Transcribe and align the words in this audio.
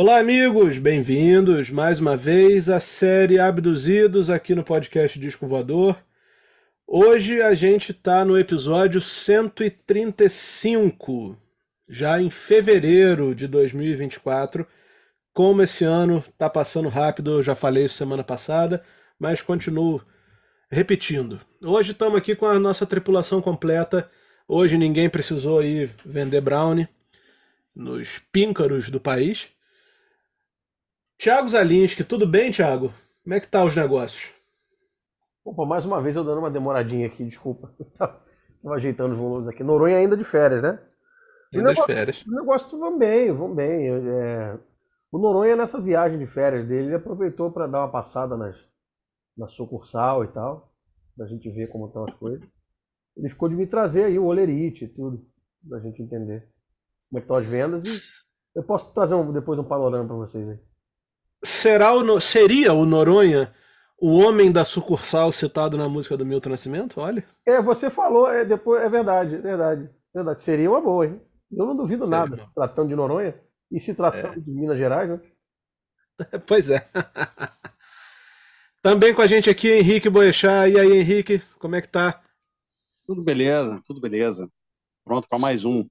Olá, 0.00 0.20
amigos, 0.20 0.78
bem-vindos 0.78 1.70
mais 1.70 1.98
uma 1.98 2.16
vez 2.16 2.68
à 2.68 2.78
série 2.78 3.40
Abduzidos 3.40 4.30
aqui 4.30 4.54
no 4.54 4.62
podcast 4.62 5.18
Disco 5.18 5.44
Voador. 5.44 5.98
Hoje 6.86 7.42
a 7.42 7.52
gente 7.52 7.90
está 7.90 8.24
no 8.24 8.38
episódio 8.38 9.00
135, 9.00 11.36
já 11.88 12.22
em 12.22 12.30
fevereiro 12.30 13.34
de 13.34 13.48
2024. 13.48 14.64
Como 15.32 15.62
esse 15.62 15.82
ano 15.82 16.18
está 16.18 16.48
passando 16.48 16.88
rápido, 16.88 17.32
eu 17.32 17.42
já 17.42 17.56
falei 17.56 17.86
isso 17.86 17.96
semana 17.96 18.22
passada, 18.22 18.80
mas 19.18 19.42
continuo 19.42 20.00
repetindo. 20.70 21.40
Hoje 21.60 21.90
estamos 21.90 22.16
aqui 22.16 22.36
com 22.36 22.46
a 22.46 22.60
nossa 22.60 22.86
tripulação 22.86 23.42
completa. 23.42 24.08
Hoje 24.46 24.78
ninguém 24.78 25.10
precisou 25.10 25.60
ir 25.60 25.90
vender 26.06 26.40
brownie 26.40 26.86
nos 27.74 28.20
píncaros 28.30 28.90
do 28.90 29.00
país. 29.00 29.48
Tiago 31.18 31.48
Zalinski, 31.48 32.04
tudo 32.04 32.28
bem, 32.28 32.52
Tiago? 32.52 32.92
Como 33.24 33.34
é 33.34 33.40
que 33.40 33.48
tá 33.48 33.64
os 33.64 33.74
negócios? 33.74 34.32
Opa, 35.44 35.66
mais 35.66 35.84
uma 35.84 36.00
vez 36.00 36.14
eu 36.14 36.22
dando 36.22 36.38
uma 36.38 36.50
demoradinha 36.50 37.08
aqui, 37.08 37.24
desculpa. 37.24 37.74
Tava 37.98 38.76
ajeitando 38.76 39.14
os 39.14 39.18
volumes 39.18 39.48
aqui. 39.48 39.64
Noronha 39.64 39.96
ainda 39.96 40.16
de 40.16 40.22
férias, 40.22 40.62
né? 40.62 40.78
Ainda 41.52 41.74
de 41.74 41.84
férias. 41.86 42.24
O 42.24 42.30
negócio 42.30 42.78
vão 42.78 42.96
bem, 42.96 43.32
vão 43.32 43.52
bem. 43.52 43.88
É... 43.88 44.56
O 45.10 45.18
Noronha, 45.18 45.56
nessa 45.56 45.80
viagem 45.80 46.20
de 46.20 46.26
férias 46.26 46.64
dele, 46.64 46.86
ele 46.86 46.94
aproveitou 46.94 47.50
para 47.50 47.66
dar 47.66 47.80
uma 47.80 47.90
passada 47.90 48.36
nas, 48.36 48.56
na 49.36 49.48
sucursal 49.48 50.22
e 50.22 50.28
tal, 50.28 50.72
pra 51.16 51.26
gente 51.26 51.50
ver 51.50 51.66
como 51.66 51.88
estão 51.88 52.04
as 52.04 52.14
coisas. 52.14 52.46
Ele 53.16 53.28
ficou 53.28 53.48
de 53.48 53.56
me 53.56 53.66
trazer 53.66 54.04
aí 54.04 54.20
o 54.20 54.26
olerite 54.26 54.84
e 54.84 54.88
tudo, 54.88 55.26
pra 55.68 55.80
gente 55.80 56.00
entender 56.00 56.48
como 57.08 57.18
é 57.18 57.22
estão 57.22 57.34
as 57.34 57.44
vendas 57.44 57.82
e 57.82 58.00
eu 58.54 58.62
posso 58.62 58.92
trazer 58.92 59.14
um, 59.14 59.32
depois 59.32 59.58
um 59.58 59.64
panorama 59.64 60.06
para 60.06 60.16
vocês 60.16 60.48
aí 60.48 60.67
será 61.42 61.94
o, 61.94 62.20
seria 62.20 62.72
o 62.72 62.84
Noronha 62.84 63.52
o 64.00 64.18
homem 64.18 64.52
da 64.52 64.64
sucursal 64.64 65.32
citado 65.32 65.76
na 65.76 65.88
música 65.88 66.16
do 66.16 66.24
Milton 66.24 66.50
Nascimento? 66.50 67.00
Olha. 67.00 67.24
É, 67.44 67.60
você 67.60 67.90
falou, 67.90 68.30
é, 68.30 68.44
depois, 68.44 68.80
é 68.82 68.88
verdade, 68.88 69.34
é 69.34 69.38
verdade, 69.38 69.90
é 70.14 70.18
verdade. 70.18 70.40
Seria 70.40 70.70
uma 70.70 70.80
boa, 70.80 71.06
hein? 71.06 71.20
Eu 71.50 71.66
não 71.66 71.76
duvido 71.76 72.04
Seria 72.04 72.20
nada, 72.20 72.46
se 72.46 72.54
tratando 72.54 72.88
de 72.88 72.94
Noronha 72.94 73.34
e 73.70 73.80
se 73.80 73.94
tratando 73.94 74.38
é. 74.38 74.40
de 74.40 74.50
Minas 74.50 74.78
Gerais, 74.78 75.10
né? 75.10 75.20
Pois 76.46 76.70
é. 76.70 76.88
Também 78.82 79.14
com 79.14 79.22
a 79.22 79.26
gente 79.26 79.50
aqui, 79.50 79.70
Henrique 79.70 80.08
Boechat. 80.08 80.70
E 80.70 80.78
aí, 80.78 80.98
Henrique, 80.98 81.42
como 81.58 81.74
é 81.74 81.80
que 81.80 81.88
tá? 81.88 82.22
Tudo 83.06 83.22
beleza, 83.22 83.80
tudo 83.84 84.00
beleza. 84.00 84.48
Pronto 85.04 85.28
para 85.28 85.38
mais 85.38 85.64
um. 85.64 85.84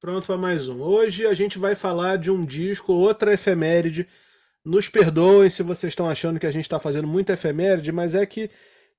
Pronto 0.00 0.26
para 0.26 0.36
mais 0.36 0.68
um. 0.68 0.80
Hoje 0.82 1.26
a 1.26 1.34
gente 1.34 1.58
vai 1.58 1.74
falar 1.74 2.18
de 2.18 2.30
um 2.30 2.44
disco, 2.44 2.92
outra 2.92 3.32
efeméride 3.32 4.08
nos 4.66 4.88
perdoem 4.88 5.48
se 5.48 5.62
vocês 5.62 5.92
estão 5.92 6.10
achando 6.10 6.40
que 6.40 6.46
a 6.46 6.50
gente 6.50 6.64
está 6.64 6.80
fazendo 6.80 7.06
muita 7.06 7.34
efeméride, 7.34 7.92
mas 7.92 8.16
é 8.16 8.26
que 8.26 8.50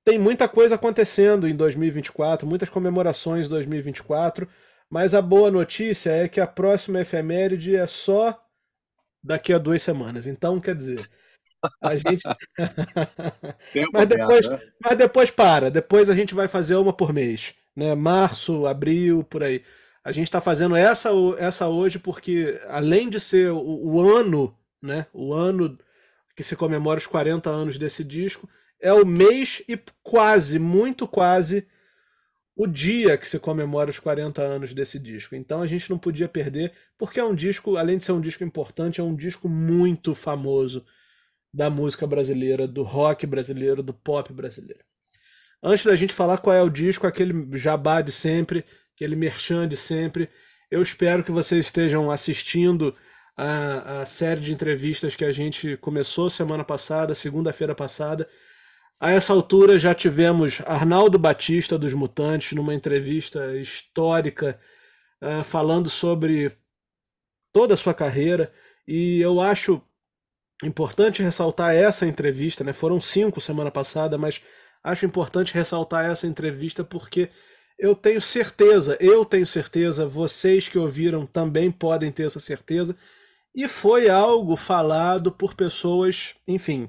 tem 0.02 0.18
muita 0.18 0.48
coisa 0.48 0.76
acontecendo 0.76 1.46
em 1.46 1.54
2024, 1.54 2.46
muitas 2.46 2.70
comemorações 2.70 3.46
em 3.46 3.50
2024. 3.50 4.48
Mas 4.90 5.12
a 5.12 5.20
boa 5.20 5.50
notícia 5.50 6.10
é 6.10 6.26
que 6.26 6.40
a 6.40 6.46
próxima 6.46 7.00
efeméride 7.02 7.76
é 7.76 7.86
só 7.86 8.42
daqui 9.22 9.52
a 9.52 9.58
duas 9.58 9.82
semanas. 9.82 10.26
Então, 10.26 10.58
quer 10.58 10.74
dizer, 10.74 11.06
a 11.82 11.94
gente. 11.94 12.22
mas, 13.92 14.08
depois, 14.08 14.48
né? 14.48 14.60
mas 14.82 14.96
depois 14.96 15.30
para. 15.30 15.70
Depois 15.70 16.08
a 16.08 16.14
gente 16.14 16.34
vai 16.34 16.48
fazer 16.48 16.76
uma 16.76 16.94
por 16.94 17.12
mês. 17.12 17.54
Né? 17.76 17.94
Março, 17.94 18.66
abril, 18.66 19.22
por 19.22 19.42
aí. 19.42 19.62
A 20.02 20.12
gente 20.12 20.28
está 20.28 20.40
fazendo 20.40 20.74
essa, 20.74 21.10
essa 21.36 21.68
hoje 21.68 21.98
porque, 21.98 22.58
além 22.68 23.10
de 23.10 23.20
ser 23.20 23.50
o, 23.52 23.58
o 23.60 24.00
ano 24.00 24.57
né? 24.82 25.06
O 25.12 25.32
ano 25.32 25.78
que 26.36 26.42
se 26.42 26.56
comemora 26.56 26.98
os 26.98 27.06
40 27.06 27.50
anos 27.50 27.78
desse 27.78 28.04
disco 28.04 28.48
é 28.80 28.92
o 28.92 29.04
mês 29.04 29.62
e 29.68 29.78
quase, 30.02 30.58
muito 30.58 31.06
quase, 31.06 31.66
o 32.54 32.66
dia 32.66 33.16
que 33.16 33.28
se 33.28 33.38
comemora 33.38 33.90
os 33.90 33.98
40 33.98 34.42
anos 34.42 34.74
desse 34.74 34.98
disco. 34.98 35.34
Então 35.34 35.62
a 35.62 35.66
gente 35.66 35.88
não 35.90 35.98
podia 35.98 36.28
perder, 36.28 36.72
porque 36.96 37.20
é 37.20 37.24
um 37.24 37.34
disco, 37.34 37.76
além 37.76 37.98
de 37.98 38.04
ser 38.04 38.12
um 38.12 38.20
disco 38.20 38.42
importante, 38.44 39.00
é 39.00 39.04
um 39.04 39.14
disco 39.14 39.48
muito 39.48 40.14
famoso 40.14 40.84
da 41.52 41.70
música 41.70 42.06
brasileira, 42.06 42.66
do 42.66 42.82
rock 42.82 43.26
brasileiro, 43.26 43.82
do 43.82 43.94
pop 43.94 44.32
brasileiro. 44.32 44.84
Antes 45.62 45.84
da 45.84 45.96
gente 45.96 46.12
falar 46.12 46.38
qual 46.38 46.54
é 46.54 46.62
o 46.62 46.68
disco, 46.68 47.06
aquele 47.06 47.56
jabá 47.56 48.00
de 48.00 48.12
sempre, 48.12 48.64
aquele 48.94 49.16
merchan 49.16 49.66
de 49.66 49.76
sempre, 49.76 50.28
eu 50.70 50.82
espero 50.82 51.24
que 51.24 51.32
vocês 51.32 51.66
estejam 51.66 52.10
assistindo 52.10 52.94
a, 53.38 54.00
a 54.00 54.06
série 54.06 54.40
de 54.40 54.52
entrevistas 54.52 55.14
que 55.14 55.24
a 55.24 55.30
gente 55.30 55.76
começou 55.76 56.28
semana 56.28 56.64
passada, 56.64 57.14
segunda-feira 57.14 57.72
passada. 57.72 58.28
A 58.98 59.12
essa 59.12 59.32
altura 59.32 59.78
já 59.78 59.94
tivemos 59.94 60.60
Arnaldo 60.66 61.16
Batista 61.20 61.78
dos 61.78 61.92
Mutantes 61.94 62.52
numa 62.52 62.74
entrevista 62.74 63.56
histórica 63.56 64.58
uh, 65.22 65.44
falando 65.44 65.88
sobre 65.88 66.50
toda 67.52 67.74
a 67.74 67.76
sua 67.76 67.94
carreira 67.94 68.52
e 68.88 69.20
eu 69.20 69.40
acho 69.40 69.80
importante 70.64 71.22
ressaltar 71.22 71.76
essa 71.76 72.06
entrevista, 72.06 72.64
né? 72.64 72.72
Foram 72.72 73.00
cinco 73.00 73.40
semana 73.40 73.70
passada, 73.70 74.18
mas 74.18 74.42
acho 74.82 75.06
importante 75.06 75.54
ressaltar 75.54 76.10
essa 76.10 76.26
entrevista 76.26 76.82
porque 76.82 77.30
eu 77.78 77.94
tenho 77.94 78.20
certeza, 78.20 78.96
eu 78.98 79.24
tenho 79.24 79.46
certeza, 79.46 80.08
vocês 80.08 80.68
que 80.68 80.76
ouviram 80.76 81.24
também 81.24 81.70
podem 81.70 82.10
ter 82.10 82.26
essa 82.26 82.40
certeza 82.40 82.96
e 83.58 83.66
foi 83.66 84.08
algo 84.08 84.56
falado 84.56 85.32
por 85.32 85.52
pessoas, 85.52 86.36
enfim, 86.46 86.88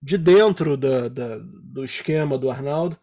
de 0.00 0.16
dentro 0.16 0.76
da, 0.76 1.08
da 1.08 1.38
do 1.38 1.84
esquema 1.84 2.38
do 2.38 2.48
Arnaldo, 2.48 2.96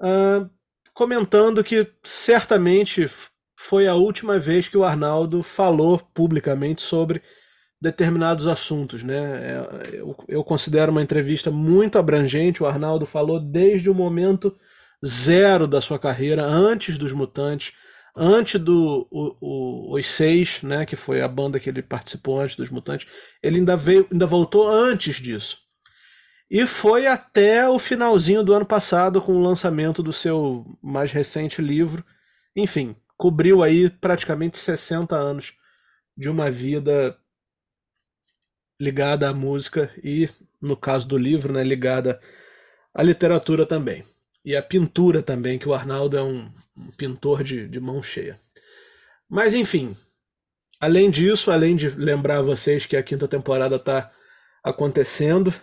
uh, 0.00 0.50
comentando 0.92 1.62
que 1.62 1.86
certamente 2.02 3.08
foi 3.56 3.86
a 3.86 3.94
última 3.94 4.36
vez 4.36 4.66
que 4.66 4.76
o 4.76 4.82
Arnaldo 4.82 5.44
falou 5.44 5.96
publicamente 6.12 6.82
sobre 6.82 7.22
determinados 7.80 8.48
assuntos. 8.48 9.04
Né? 9.04 9.14
É, 9.14 10.00
eu, 10.00 10.16
eu 10.26 10.42
considero 10.42 10.90
uma 10.90 11.02
entrevista 11.02 11.52
muito 11.52 12.00
abrangente. 12.00 12.64
O 12.64 12.66
Arnaldo 12.66 13.06
falou 13.06 13.38
desde 13.38 13.88
o 13.88 13.94
momento 13.94 14.58
zero 15.06 15.68
da 15.68 15.80
sua 15.80 16.00
carreira, 16.00 16.42
antes 16.42 16.98
dos 16.98 17.12
Mutantes, 17.12 17.72
antes 18.16 18.60
do 18.60 19.06
o, 19.10 19.36
o, 19.40 19.98
Os 19.98 20.06
Seis, 20.06 20.62
né, 20.62 20.84
que 20.86 20.96
foi 20.96 21.22
a 21.22 21.28
banda 21.28 21.58
que 21.58 21.68
ele 21.68 21.82
participou 21.82 22.40
antes 22.40 22.56
dos 22.56 22.70
Mutantes, 22.70 23.06
ele 23.42 23.58
ainda 23.58 23.76
veio, 23.76 24.06
ainda 24.10 24.26
voltou 24.26 24.68
antes 24.68 25.16
disso. 25.16 25.58
E 26.50 26.66
foi 26.66 27.06
até 27.06 27.66
o 27.68 27.78
finalzinho 27.78 28.44
do 28.44 28.52
ano 28.52 28.66
passado 28.66 29.22
com 29.22 29.32
o 29.32 29.42
lançamento 29.42 30.02
do 30.02 30.12
seu 30.12 30.66
mais 30.82 31.10
recente 31.10 31.62
livro. 31.62 32.04
Enfim, 32.54 32.94
cobriu 33.16 33.62
aí 33.62 33.88
praticamente 33.88 34.58
60 34.58 35.16
anos 35.16 35.54
de 36.16 36.28
uma 36.28 36.50
vida 36.50 37.16
ligada 38.78 39.30
à 39.30 39.32
música 39.32 39.90
e, 40.02 40.28
no 40.60 40.76
caso 40.76 41.08
do 41.08 41.16
livro, 41.16 41.52
né, 41.52 41.64
ligada 41.64 42.20
à 42.94 43.02
literatura 43.02 43.64
também. 43.64 44.04
E 44.44 44.56
à 44.56 44.62
pintura 44.62 45.22
também, 45.22 45.58
que 45.58 45.68
o 45.68 45.74
Arnaldo 45.74 46.16
é 46.16 46.22
um, 46.22 46.50
um 46.76 46.90
pintor 46.96 47.44
de, 47.44 47.68
de 47.68 47.80
mão 47.80 48.02
cheia. 48.02 48.38
Mas 49.28 49.54
enfim, 49.54 49.96
além 50.80 51.10
disso, 51.10 51.50
além 51.50 51.76
de 51.76 51.88
lembrar 51.90 52.42
vocês 52.42 52.86
que 52.86 52.96
a 52.96 53.02
quinta 53.02 53.28
temporada 53.28 53.76
está 53.76 54.10
acontecendo, 54.64 55.54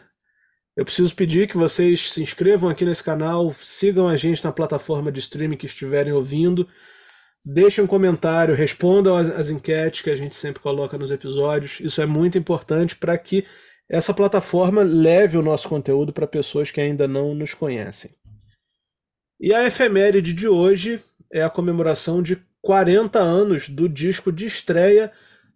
eu 0.76 0.86
preciso 0.86 1.14
pedir 1.14 1.48
que 1.48 1.58
vocês 1.58 2.14
se 2.14 2.24
inscrevam 2.24 2.70
aqui 2.70 2.86
nesse 2.86 3.04
canal, 3.04 3.54
sigam 3.62 4.08
a 4.08 4.16
gente 4.16 4.44
na 4.44 4.52
plataforma 4.52 5.12
de 5.12 5.20
streaming 5.20 5.58
que 5.58 5.66
estiverem 5.66 6.14
ouvindo, 6.14 6.68
deixem 7.44 7.84
um 7.84 7.88
comentário, 7.88 8.56
respondam 8.56 9.18
as, 9.18 9.30
as 9.30 9.50
enquetes 9.50 10.02
que 10.02 10.10
a 10.10 10.16
gente 10.16 10.36
sempre 10.36 10.62
coloca 10.62 10.98
nos 10.98 11.12
episódios. 11.12 11.80
Isso 11.82 12.02
é 12.02 12.06
muito 12.06 12.38
importante 12.38 12.96
para 12.96 13.18
que 13.18 13.46
essa 13.90 14.14
plataforma 14.14 14.84
leve 14.84 15.38
o 15.38 15.42
nosso 15.42 15.68
conteúdo 15.68 16.14
para 16.14 16.28
pessoas 16.28 16.72
que 16.72 16.80
ainda 16.80 17.08
não 17.08 17.34
nos 17.34 17.54
conhecem. 17.54 18.12
E 19.40 19.54
a 19.54 19.66
efeméride 19.66 20.34
de 20.34 20.48
hoje 20.48 21.00
é 21.32 21.42
a 21.42 21.50
comemoração 21.50 22.22
de 22.22 22.36
40 22.62 23.20
anos 23.20 23.70
do 23.70 23.88
disco 23.88 24.32
de 24.32 24.46
estreia 24.46 25.12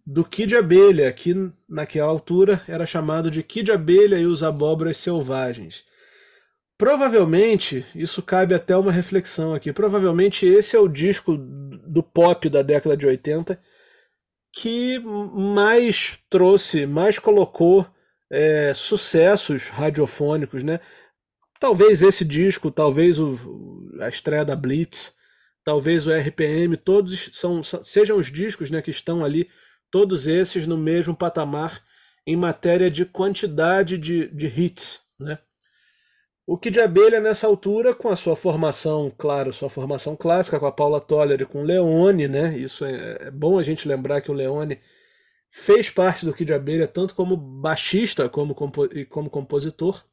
do 0.06 0.24
Kid 0.24 0.56
Abelha, 0.56 1.12
que 1.12 1.34
naquela 1.68 2.08
altura 2.08 2.62
era 2.66 2.86
chamado 2.86 3.30
de 3.30 3.42
Kid 3.42 3.70
Abelha 3.70 4.16
e 4.16 4.26
os 4.26 4.42
Abóboras 4.42 4.96
Selvagens. 4.96 5.84
Provavelmente, 6.78 7.84
isso 7.94 8.22
cabe 8.22 8.54
até 8.54 8.76
uma 8.76 8.90
reflexão 8.90 9.54
aqui, 9.54 9.72
provavelmente 9.72 10.46
esse 10.46 10.76
é 10.76 10.80
o 10.80 10.88
disco 10.88 11.36
do 11.36 12.02
pop 12.02 12.48
da 12.48 12.62
década 12.62 12.96
de 12.96 13.06
80 13.06 13.60
que 14.56 15.00
mais 15.00 16.18
trouxe, 16.30 16.86
mais 16.86 17.18
colocou 17.18 17.86
é, 18.30 18.72
sucessos 18.74 19.68
radiofônicos, 19.68 20.62
né? 20.62 20.80
Talvez 21.64 22.02
esse 22.02 22.26
disco, 22.26 22.70
talvez 22.70 23.18
o, 23.18 23.88
a 23.98 24.06
estreia 24.06 24.44
da 24.44 24.54
Blitz, 24.54 25.14
talvez 25.64 26.06
o 26.06 26.12
RPM, 26.12 26.76
todos 26.76 27.30
são, 27.32 27.64
sejam 27.64 28.18
os 28.18 28.30
discos 28.30 28.70
né, 28.70 28.82
que 28.82 28.90
estão 28.90 29.24
ali 29.24 29.48
todos 29.90 30.26
esses 30.26 30.66
no 30.66 30.76
mesmo 30.76 31.16
patamar 31.16 31.82
em 32.26 32.36
matéria 32.36 32.90
de 32.90 33.06
quantidade 33.06 33.96
de, 33.96 34.28
de 34.28 34.46
hits, 34.46 35.00
né? 35.18 35.38
O 36.46 36.58
Kid 36.58 36.78
Abelha, 36.78 37.18
nessa 37.18 37.46
altura, 37.46 37.94
com 37.94 38.10
a 38.10 38.16
sua 38.16 38.36
formação, 38.36 39.10
claro, 39.16 39.50
sua 39.50 39.70
formação 39.70 40.14
clássica, 40.14 40.60
com 40.60 40.66
a 40.66 40.72
Paula 40.72 41.00
Toller 41.00 41.40
e 41.40 41.46
com 41.46 41.62
o 41.62 41.64
Leone, 41.64 42.28
né? 42.28 42.58
Isso 42.58 42.84
é, 42.84 43.16
é 43.20 43.30
bom 43.30 43.58
a 43.58 43.62
gente 43.62 43.88
lembrar 43.88 44.20
que 44.20 44.30
o 44.30 44.34
Leone 44.34 44.78
fez 45.50 45.88
parte 45.88 46.26
do 46.26 46.34
Kid 46.34 46.52
Abelha 46.52 46.86
tanto 46.86 47.14
como 47.14 47.38
baixista 47.38 48.28
como, 48.28 48.54
compo 48.54 48.84
e 48.84 49.06
como 49.06 49.30
compositor. 49.30 50.04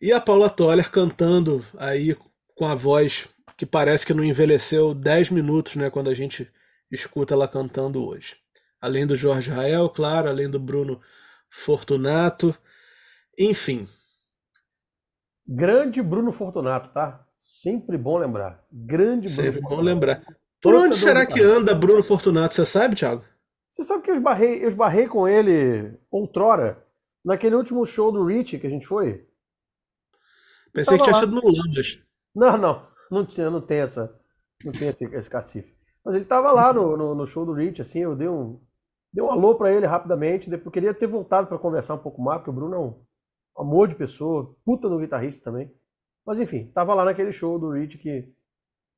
E 0.00 0.12
a 0.12 0.20
Paula 0.20 0.48
Toller 0.48 0.90
cantando 0.90 1.64
aí 1.76 2.16
com 2.54 2.66
a 2.66 2.74
voz 2.74 3.28
que 3.56 3.66
parece 3.66 4.06
que 4.06 4.14
não 4.14 4.22
envelheceu 4.22 4.94
10 4.94 5.30
minutos, 5.30 5.74
né, 5.74 5.90
quando 5.90 6.08
a 6.08 6.14
gente 6.14 6.48
escuta 6.90 7.34
ela 7.34 7.48
cantando 7.48 8.06
hoje. 8.06 8.36
Além 8.80 9.04
do 9.04 9.16
Jorge 9.16 9.50
Rael, 9.50 9.88
claro, 9.90 10.28
além 10.28 10.48
do 10.48 10.60
Bruno 10.60 11.00
Fortunato, 11.50 12.56
enfim. 13.36 13.88
Grande 15.46 16.00
Bruno 16.00 16.30
Fortunato, 16.30 16.92
tá? 16.92 17.26
Sempre 17.36 17.98
bom 17.98 18.18
lembrar. 18.18 18.64
Grande 18.70 19.28
Bruno 19.28 19.28
Sempre 19.28 19.60
Fortunato. 19.60 19.76
bom 19.76 19.82
lembrar. 19.82 20.22
Por 20.62 20.74
onde 20.74 20.96
será 20.96 21.26
que 21.26 21.40
anda 21.42 21.74
Bruno 21.74 22.04
Fortunato? 22.04 22.54
Você 22.54 22.64
sabe, 22.64 22.94
Thiago? 22.94 23.24
Você 23.72 23.82
sabe 23.82 24.02
que 24.02 24.10
eu 24.10 24.14
esbarrei, 24.14 24.62
eu 24.62 24.68
esbarrei 24.68 25.08
com 25.08 25.26
ele 25.26 25.98
outrora, 26.10 26.84
naquele 27.24 27.56
último 27.56 27.84
show 27.84 28.12
do 28.12 28.24
Rich 28.24 28.58
que 28.58 28.66
a 28.66 28.70
gente 28.70 28.86
foi? 28.86 29.26
Pensei 30.72 30.96
que 30.96 31.04
tinha 31.04 31.14
lá. 31.14 31.20
sido 31.20 31.34
no 31.34 31.42
Lamas. 31.44 32.00
Não, 32.34 32.56
não. 32.58 32.88
Não, 33.10 33.26
tinha, 33.26 33.50
não 33.50 33.60
tem 33.60 33.78
essa. 33.80 34.14
Não 34.64 34.72
tem 34.72 34.88
esse, 34.88 35.04
esse 35.04 35.30
cacife. 35.30 35.74
Mas 36.04 36.14
ele 36.14 36.24
tava 36.24 36.50
lá 36.52 36.72
no, 36.72 36.96
no, 36.96 37.14
no, 37.14 37.26
show 37.26 37.44
do 37.44 37.52
Rich, 37.52 37.82
assim, 37.82 38.00
eu 38.00 38.14
dei 38.14 38.28
um. 38.28 38.60
Dei 39.12 39.24
um 39.24 39.30
alô 39.30 39.54
para 39.54 39.72
ele 39.72 39.86
rapidamente. 39.86 40.50
Depois 40.50 40.72
queria 40.72 40.92
ter 40.92 41.06
voltado 41.06 41.46
para 41.46 41.58
conversar 41.58 41.94
um 41.94 41.98
pouco 41.98 42.20
mais, 42.20 42.38
porque 42.38 42.50
o 42.50 42.52
Bruno 42.52 42.74
é 42.74 42.78
um 42.78 43.02
amor 43.56 43.88
de 43.88 43.94
pessoa, 43.94 44.54
puta 44.64 44.88
no 44.88 44.98
guitarrista 44.98 45.42
também. 45.44 45.72
Mas 46.26 46.38
enfim, 46.38 46.70
tava 46.74 46.94
lá 46.94 47.04
naquele 47.04 47.32
show 47.32 47.58
do 47.58 47.70
Rich 47.70 47.98
que 47.98 48.32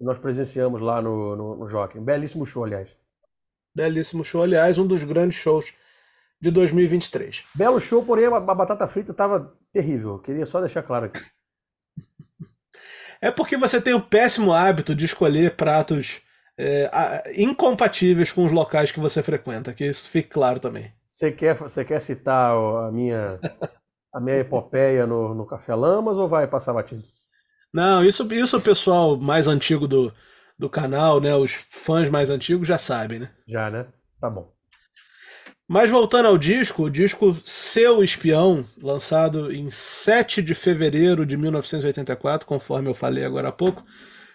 nós 0.01 0.19
presenciamos 0.19 0.81
lá 0.81 1.01
no, 1.01 1.37
no, 1.37 1.57
no 1.57 1.67
Jockey. 1.67 1.99
Um 1.99 2.05
belíssimo 2.05 2.45
show, 2.45 2.65
aliás. 2.65 2.97
Belíssimo 3.75 4.25
show, 4.25 4.43
aliás, 4.43 4.79
um 4.79 4.87
dos 4.87 5.05
grandes 5.05 5.39
shows 5.39 5.73
de 6.41 6.51
2023. 6.51 7.45
Belo 7.55 7.81
show, 7.81 8.05
porém 8.05 8.27
a 8.27 8.41
batata 8.41 8.87
frita 8.87 9.15
tava 9.15 9.57
terrível. 9.73 10.19
Queria 10.19 10.47
só 10.47 10.61
deixar 10.61 10.83
claro 10.83 11.07
aqui. 11.07 11.21
É 13.21 13.31
porque 13.31 13.57
você 13.57 13.81
tem 13.81 13.95
o 13.95 14.03
péssimo 14.03 14.53
hábito 14.53 14.95
de 14.95 15.05
escolher 15.05 15.57
pratos 15.57 16.21
é, 16.59 17.33
incompatíveis 17.37 18.33
com 18.33 18.45
os 18.45 18.53
locais 18.53 18.91
que 18.91 19.01
você 19.01 19.23
frequenta, 19.23 19.73
que 19.73 19.85
isso 19.85 20.09
fique 20.09 20.29
claro 20.29 20.61
também. 20.61 20.93
Você 21.07 21.33
quer, 21.33 21.55
você 21.55 21.85
quer 21.85 22.01
citar 22.01 22.55
a 22.55 22.91
minha, 22.93 23.39
a 24.15 24.21
minha 24.21 24.39
epopeia 24.39 25.07
no, 25.07 25.35
no 25.35 25.47
Café 25.47 25.75
Lamas 25.75 26.17
ou 26.17 26.29
vai 26.29 26.47
passar 26.47 26.73
batido? 26.73 27.03
Não, 27.73 28.05
isso, 28.05 28.31
isso 28.33 28.57
o 28.57 28.63
pessoal 28.63 29.17
mais 29.17 29.47
antigo 29.47 29.87
do, 29.87 30.13
do 30.59 30.69
canal, 30.69 31.21
né? 31.21 31.35
Os 31.35 31.53
fãs 31.53 32.09
mais 32.09 32.31
antigos 32.31 32.67
já 32.67 32.79
sabem, 32.79 33.19
né? 33.19 33.31
Já, 33.47 33.71
né? 33.71 33.87
Tá 34.21 34.29
bom. 34.29 34.53
Mas 35.73 35.89
voltando 35.89 36.27
ao 36.27 36.37
disco, 36.37 36.83
o 36.83 36.91
disco 36.91 37.41
Seu 37.45 38.03
Espião, 38.03 38.67
lançado 38.83 39.53
em 39.53 39.71
7 39.71 40.43
de 40.43 40.53
fevereiro 40.53 41.25
de 41.25 41.37
1984, 41.37 42.45
conforme 42.45 42.89
eu 42.91 42.95
falei 42.95 43.25
agora 43.25 43.51
há 43.51 43.53
pouco, 43.53 43.85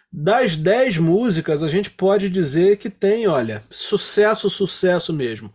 das 0.10 0.56
10 0.56 0.98
músicas 1.00 1.62
a 1.62 1.68
gente 1.68 1.90
pode 1.90 2.30
dizer 2.30 2.78
que 2.78 2.90
tem, 2.90 3.28
olha, 3.28 3.62
sucesso, 3.70 4.50
sucesso 4.50 5.12
mesmo. 5.12 5.54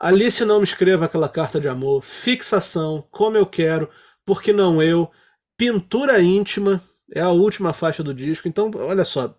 Alice 0.00 0.42
não 0.46 0.60
me 0.60 0.64
escreva 0.64 1.04
aquela 1.04 1.28
carta 1.28 1.60
de 1.60 1.68
amor, 1.68 2.02
fixação, 2.02 3.06
como 3.10 3.36
eu 3.36 3.44
quero, 3.44 3.90
porque 4.24 4.50
não 4.50 4.82
eu, 4.82 5.10
pintura 5.58 6.22
íntima, 6.22 6.80
é 7.12 7.20
a 7.20 7.28
última 7.28 7.74
faixa 7.74 8.02
do 8.02 8.14
disco. 8.14 8.48
Então, 8.48 8.70
olha 8.74 9.04
só, 9.04 9.36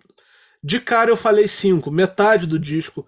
de 0.64 0.80
cara 0.80 1.10
eu 1.10 1.18
falei 1.18 1.48
cinco, 1.48 1.90
metade 1.90 2.46
do 2.46 2.60
disco 2.60 3.08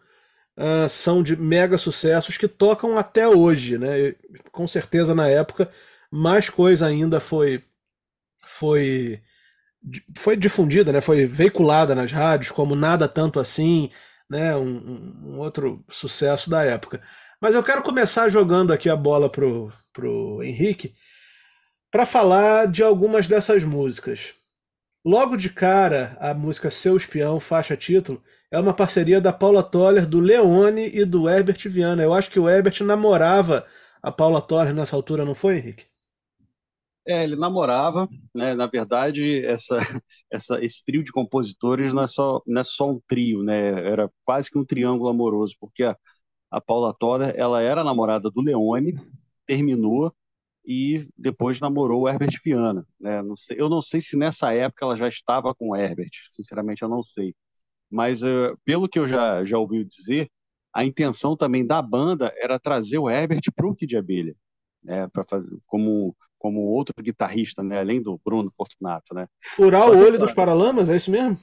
uh, 0.59 0.89
são 0.89 1.23
de 1.23 1.35
mega 1.37 1.77
sucessos 1.77 2.37
que 2.37 2.47
tocam 2.47 2.97
até 2.97 3.27
hoje, 3.27 3.77
né? 3.77 4.13
Com 4.51 4.67
certeza 4.67 5.15
na 5.15 5.27
época 5.27 5.71
mais 6.11 6.49
coisa 6.49 6.87
ainda 6.87 7.19
foi 7.19 7.63
foi 8.45 9.21
foi 10.17 10.35
difundida, 10.35 10.91
né? 10.91 11.01
Foi 11.01 11.25
veiculada 11.25 11.95
nas 11.95 12.11
rádios 12.11 12.51
como 12.51 12.75
nada 12.75 13.07
tanto 13.07 13.39
assim, 13.39 13.89
né? 14.29 14.55
Um, 14.55 15.35
um 15.35 15.39
outro 15.39 15.83
sucesso 15.89 16.49
da 16.49 16.63
época. 16.63 17.01
Mas 17.41 17.55
eu 17.55 17.63
quero 17.63 17.83
começar 17.83 18.29
jogando 18.29 18.73
aqui 18.73 18.89
a 18.89 18.95
bola 18.95 19.29
pro 19.31 19.71
pro 19.93 20.43
Henrique 20.43 20.93
para 21.91 22.05
falar 22.05 22.67
de 22.67 22.83
algumas 22.83 23.27
dessas 23.27 23.63
músicas. 23.63 24.33
Logo 25.05 25.37
de 25.37 25.49
cara, 25.49 26.17
a 26.19 26.33
música 26.33 26.69
Seu 26.69 26.97
Espião, 26.97 27.39
faixa 27.39 27.75
título, 27.77 28.21
é 28.51 28.59
uma 28.59 28.73
parceria 28.75 29.21
da 29.21 29.31
Paula 29.31 29.63
Toller, 29.63 30.07
do 30.07 30.19
Leone 30.19 30.87
e 30.93 31.05
do 31.05 31.29
Herbert 31.29 31.59
Viana. 31.69 32.03
Eu 32.03 32.13
acho 32.13 32.31
que 32.31 32.39
o 32.39 32.49
Herbert 32.49 32.81
namorava 32.83 33.65
a 34.01 34.11
Paula 34.11 34.41
Toller 34.41 34.73
nessa 34.73 34.95
altura, 34.95 35.25
não 35.25 35.35
foi, 35.35 35.57
Henrique? 35.57 35.85
É, 37.07 37.23
ele 37.23 37.35
namorava, 37.35 38.07
né? 38.35 38.53
Na 38.53 38.67
verdade, 38.67 39.43
essa, 39.45 39.77
essa, 40.31 40.63
esse 40.63 40.83
trio 40.85 41.03
de 41.03 41.11
compositores 41.11 41.93
não 41.93 42.03
é, 42.03 42.07
só, 42.07 42.41
não 42.45 42.61
é 42.61 42.63
só 42.63 42.89
um 42.89 42.99
trio, 43.07 43.43
né? 43.43 43.69
Era 43.89 44.11
quase 44.25 44.51
que 44.51 44.57
um 44.59 44.65
triângulo 44.65 45.09
amoroso, 45.09 45.55
porque 45.59 45.83
a, 45.83 45.97
a 46.51 46.61
Paula 46.61 46.93
Toller, 46.93 47.33
ela 47.37 47.61
era 47.61 47.83
namorada 47.83 48.29
do 48.31 48.41
Leone, 48.41 48.95
terminou 49.45 50.13
e 50.65 51.07
depois 51.17 51.59
namorou 51.59 52.03
o 52.03 52.09
Herbert 52.09 52.39
Viana, 52.45 52.87
né? 52.99 53.21
Não 53.23 53.37
sei, 53.37 53.57
eu 53.59 53.69
não 53.69 53.81
sei 53.81 54.01
se 54.01 54.17
nessa 54.17 54.53
época 54.53 54.85
ela 54.85 54.95
já 54.97 55.07
estava 55.07 55.55
com 55.55 55.69
o 55.71 55.75
Herbert, 55.75 56.11
sinceramente 56.31 56.83
eu 56.83 56.89
não 56.89 57.03
sei 57.03 57.35
mas 57.89 58.21
uh, 58.21 58.57
pelo 58.63 58.87
que 58.87 58.99
eu 58.99 59.07
já, 59.07 59.43
já 59.43 59.57
ouvi 59.57 59.83
dizer, 59.83 60.29
a 60.73 60.85
intenção 60.85 61.35
também 61.35 61.65
da 61.65 61.81
banda 61.81 62.33
era 62.37 62.59
trazer 62.59 62.97
o 62.97 63.09
Herbert 63.09 63.41
para 63.55 63.67
o 63.67 63.75
Kid 63.75 63.97
Abelha, 63.97 64.35
né, 64.83 65.07
para 65.07 65.23
fazer 65.23 65.57
como 65.65 66.15
como 66.37 66.61
outro 66.61 66.93
guitarrista, 67.03 67.61
né, 67.61 67.79
além 67.79 68.01
do 68.01 68.17
Bruno 68.23 68.49
Fortunato, 68.55 69.13
né. 69.13 69.27
Furar 69.43 69.81
Só 69.81 69.91
o 69.91 69.97
olho 69.97 70.17
dos 70.17 70.33
Paralamas, 70.33 70.89
é 70.89 70.95
isso 70.95 71.11
mesmo? 71.11 71.37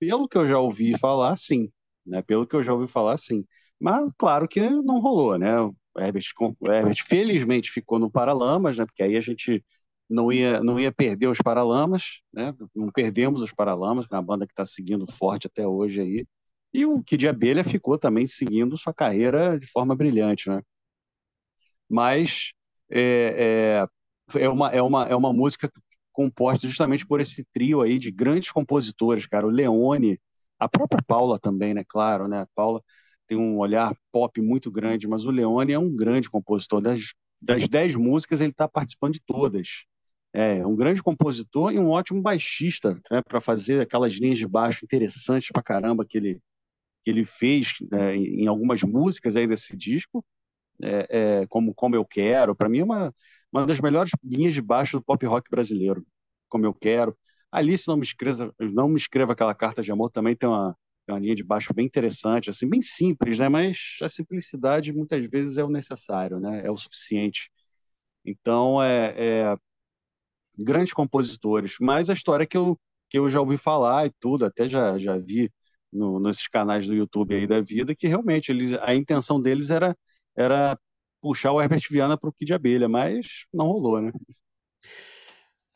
Pelo 0.00 0.26
que 0.26 0.38
eu 0.38 0.46
já 0.46 0.58
ouvi 0.58 0.96
falar, 0.98 1.36
sim, 1.36 1.70
né, 2.06 2.22
pelo 2.22 2.46
que 2.46 2.56
eu 2.56 2.64
já 2.64 2.72
ouvi 2.72 2.86
falar, 2.86 3.18
sim. 3.18 3.44
Mas 3.78 4.10
claro 4.16 4.48
que 4.48 4.60
não 4.60 4.98
rolou, 4.98 5.36
né. 5.36 5.60
O 5.60 5.74
Herbert, 5.98 6.24
o 6.58 6.72
Herbert 6.72 7.04
felizmente 7.06 7.70
ficou 7.70 7.98
no 7.98 8.10
Paralamas, 8.10 8.78
né, 8.78 8.86
porque 8.86 9.02
aí 9.02 9.14
a 9.14 9.20
gente 9.20 9.62
não 10.08 10.32
ia, 10.32 10.62
não 10.62 10.80
ia 10.80 10.92
perder 10.92 11.26
os 11.28 11.38
Paralamas, 11.38 12.20
né? 12.32 12.54
não 12.74 12.90
perdemos 12.90 13.42
os 13.42 13.52
Paralamas, 13.52 14.06
que 14.06 14.14
é 14.14 14.16
uma 14.16 14.22
banda 14.22 14.46
que 14.46 14.52
está 14.52 14.64
seguindo 14.64 15.06
forte 15.06 15.46
até 15.46 15.66
hoje 15.66 16.00
aí. 16.00 16.26
E 16.72 16.84
o 16.86 17.02
Kid 17.02 17.28
Abelha 17.28 17.64
ficou 17.64 17.98
também 17.98 18.26
seguindo 18.26 18.76
sua 18.76 18.94
carreira 18.94 19.58
de 19.58 19.66
forma 19.66 19.94
brilhante, 19.96 20.48
né? 20.48 20.62
Mas 21.88 22.52
é, 22.90 23.86
é, 24.34 24.40
é, 24.44 24.48
uma, 24.48 24.70
é, 24.70 24.82
uma, 24.82 25.04
é 25.06 25.16
uma 25.16 25.32
música 25.32 25.70
composta 26.12 26.66
justamente 26.66 27.06
por 27.06 27.20
esse 27.20 27.44
trio 27.52 27.80
aí 27.80 27.98
de 27.98 28.10
grandes 28.10 28.50
compositores, 28.50 29.26
cara. 29.26 29.46
O 29.46 29.50
Leone, 29.50 30.20
a 30.58 30.68
própria 30.68 31.02
Paula 31.06 31.38
também, 31.38 31.72
né? 31.72 31.84
Claro, 31.86 32.28
né? 32.28 32.40
A 32.40 32.48
Paula 32.54 32.82
tem 33.26 33.38
um 33.38 33.58
olhar 33.58 33.94
pop 34.12 34.40
muito 34.40 34.70
grande, 34.70 35.06
mas 35.06 35.24
o 35.26 35.30
Leone 35.30 35.72
é 35.72 35.78
um 35.78 35.94
grande 35.94 36.30
compositor. 36.30 36.80
Das, 36.80 37.14
das 37.40 37.68
dez 37.68 37.94
músicas, 37.94 38.40
ele 38.40 38.50
está 38.50 38.68
participando 38.68 39.14
de 39.14 39.20
todas. 39.24 39.84
É 40.32 40.66
um 40.66 40.76
grande 40.76 41.02
compositor 41.02 41.72
e 41.72 41.78
um 41.78 41.88
ótimo 41.90 42.20
baixista, 42.22 42.94
né, 43.10 43.22
para 43.26 43.40
fazer 43.40 43.80
aquelas 43.80 44.14
linhas 44.14 44.38
de 44.38 44.46
baixo 44.46 44.84
interessantes 44.84 45.48
pra 45.52 45.62
caramba 45.62 46.04
que 46.06 46.18
ele, 46.18 46.40
que 47.02 47.10
ele 47.10 47.24
fez 47.24 47.74
é, 47.92 48.16
em 48.16 48.46
algumas 48.48 48.82
músicas 48.82 49.36
aí 49.36 49.46
desse 49.46 49.76
disco, 49.76 50.24
é, 50.82 51.40
é, 51.42 51.46
como 51.48 51.74
Como 51.74 51.96
Eu 51.96 52.04
Quero. 52.04 52.54
Para 52.54 52.68
mim, 52.68 52.80
é 52.80 52.84
uma, 52.84 53.14
uma 53.52 53.66
das 53.66 53.80
melhores 53.80 54.10
linhas 54.22 54.54
de 54.54 54.62
baixo 54.62 54.98
do 54.98 55.04
pop 55.04 55.24
rock 55.26 55.50
brasileiro, 55.50 56.04
Como 56.48 56.66
Eu 56.66 56.74
Quero. 56.74 57.16
Alice, 57.50 57.88
não 57.88 57.96
me 57.96 58.02
escreva, 58.04 58.54
não 58.60 58.88
me 58.88 58.96
escreva 58.96 59.32
aquela 59.32 59.54
carta 59.54 59.82
de 59.82 59.90
amor, 59.92 60.10
também 60.10 60.36
tem 60.36 60.48
uma, 60.48 60.76
tem 61.06 61.14
uma 61.14 61.20
linha 61.20 61.34
de 61.34 61.44
baixo 61.44 61.72
bem 61.74 61.86
interessante, 61.86 62.50
assim, 62.50 62.68
bem 62.68 62.82
simples, 62.82 63.38
né? 63.38 63.48
Mas 63.48 63.96
a 64.02 64.08
simplicidade 64.08 64.92
muitas 64.92 65.24
vezes 65.26 65.56
é 65.58 65.64
o 65.64 65.70
necessário, 65.70 66.38
né? 66.40 66.62
É 66.66 66.70
o 66.70 66.76
suficiente. 66.76 67.50
Então, 68.24 68.82
é, 68.82 69.14
é 69.16 69.56
grandes 70.58 70.92
compositores, 70.92 71.76
mas 71.80 72.10
a 72.10 72.12
história 72.12 72.46
que 72.46 72.56
eu, 72.56 72.78
que 73.08 73.18
eu 73.18 73.30
já 73.30 73.40
ouvi 73.40 73.56
falar 73.56 74.06
e 74.06 74.12
tudo, 74.20 74.44
até 74.44 74.68
já, 74.68 74.98
já 74.98 75.16
vi 75.18 75.50
no, 75.92 76.20
nesses 76.20 76.48
canais 76.48 76.86
do 76.86 76.94
YouTube 76.94 77.34
aí 77.34 77.46
da 77.46 77.60
vida, 77.60 77.94
que 77.94 78.06
realmente 78.06 78.50
eles, 78.50 78.72
a 78.82 78.94
intenção 78.94 79.40
deles 79.40 79.70
era, 79.70 79.96
era 80.36 80.78
puxar 81.20 81.52
o 81.52 81.60
Herbert 81.60 81.82
Viana 81.90 82.16
para 82.16 82.28
o 82.28 82.32
Kid 82.32 82.52
Abelha, 82.52 82.88
mas 82.88 83.46
não 83.52 83.66
rolou, 83.66 84.00
né? 84.00 84.12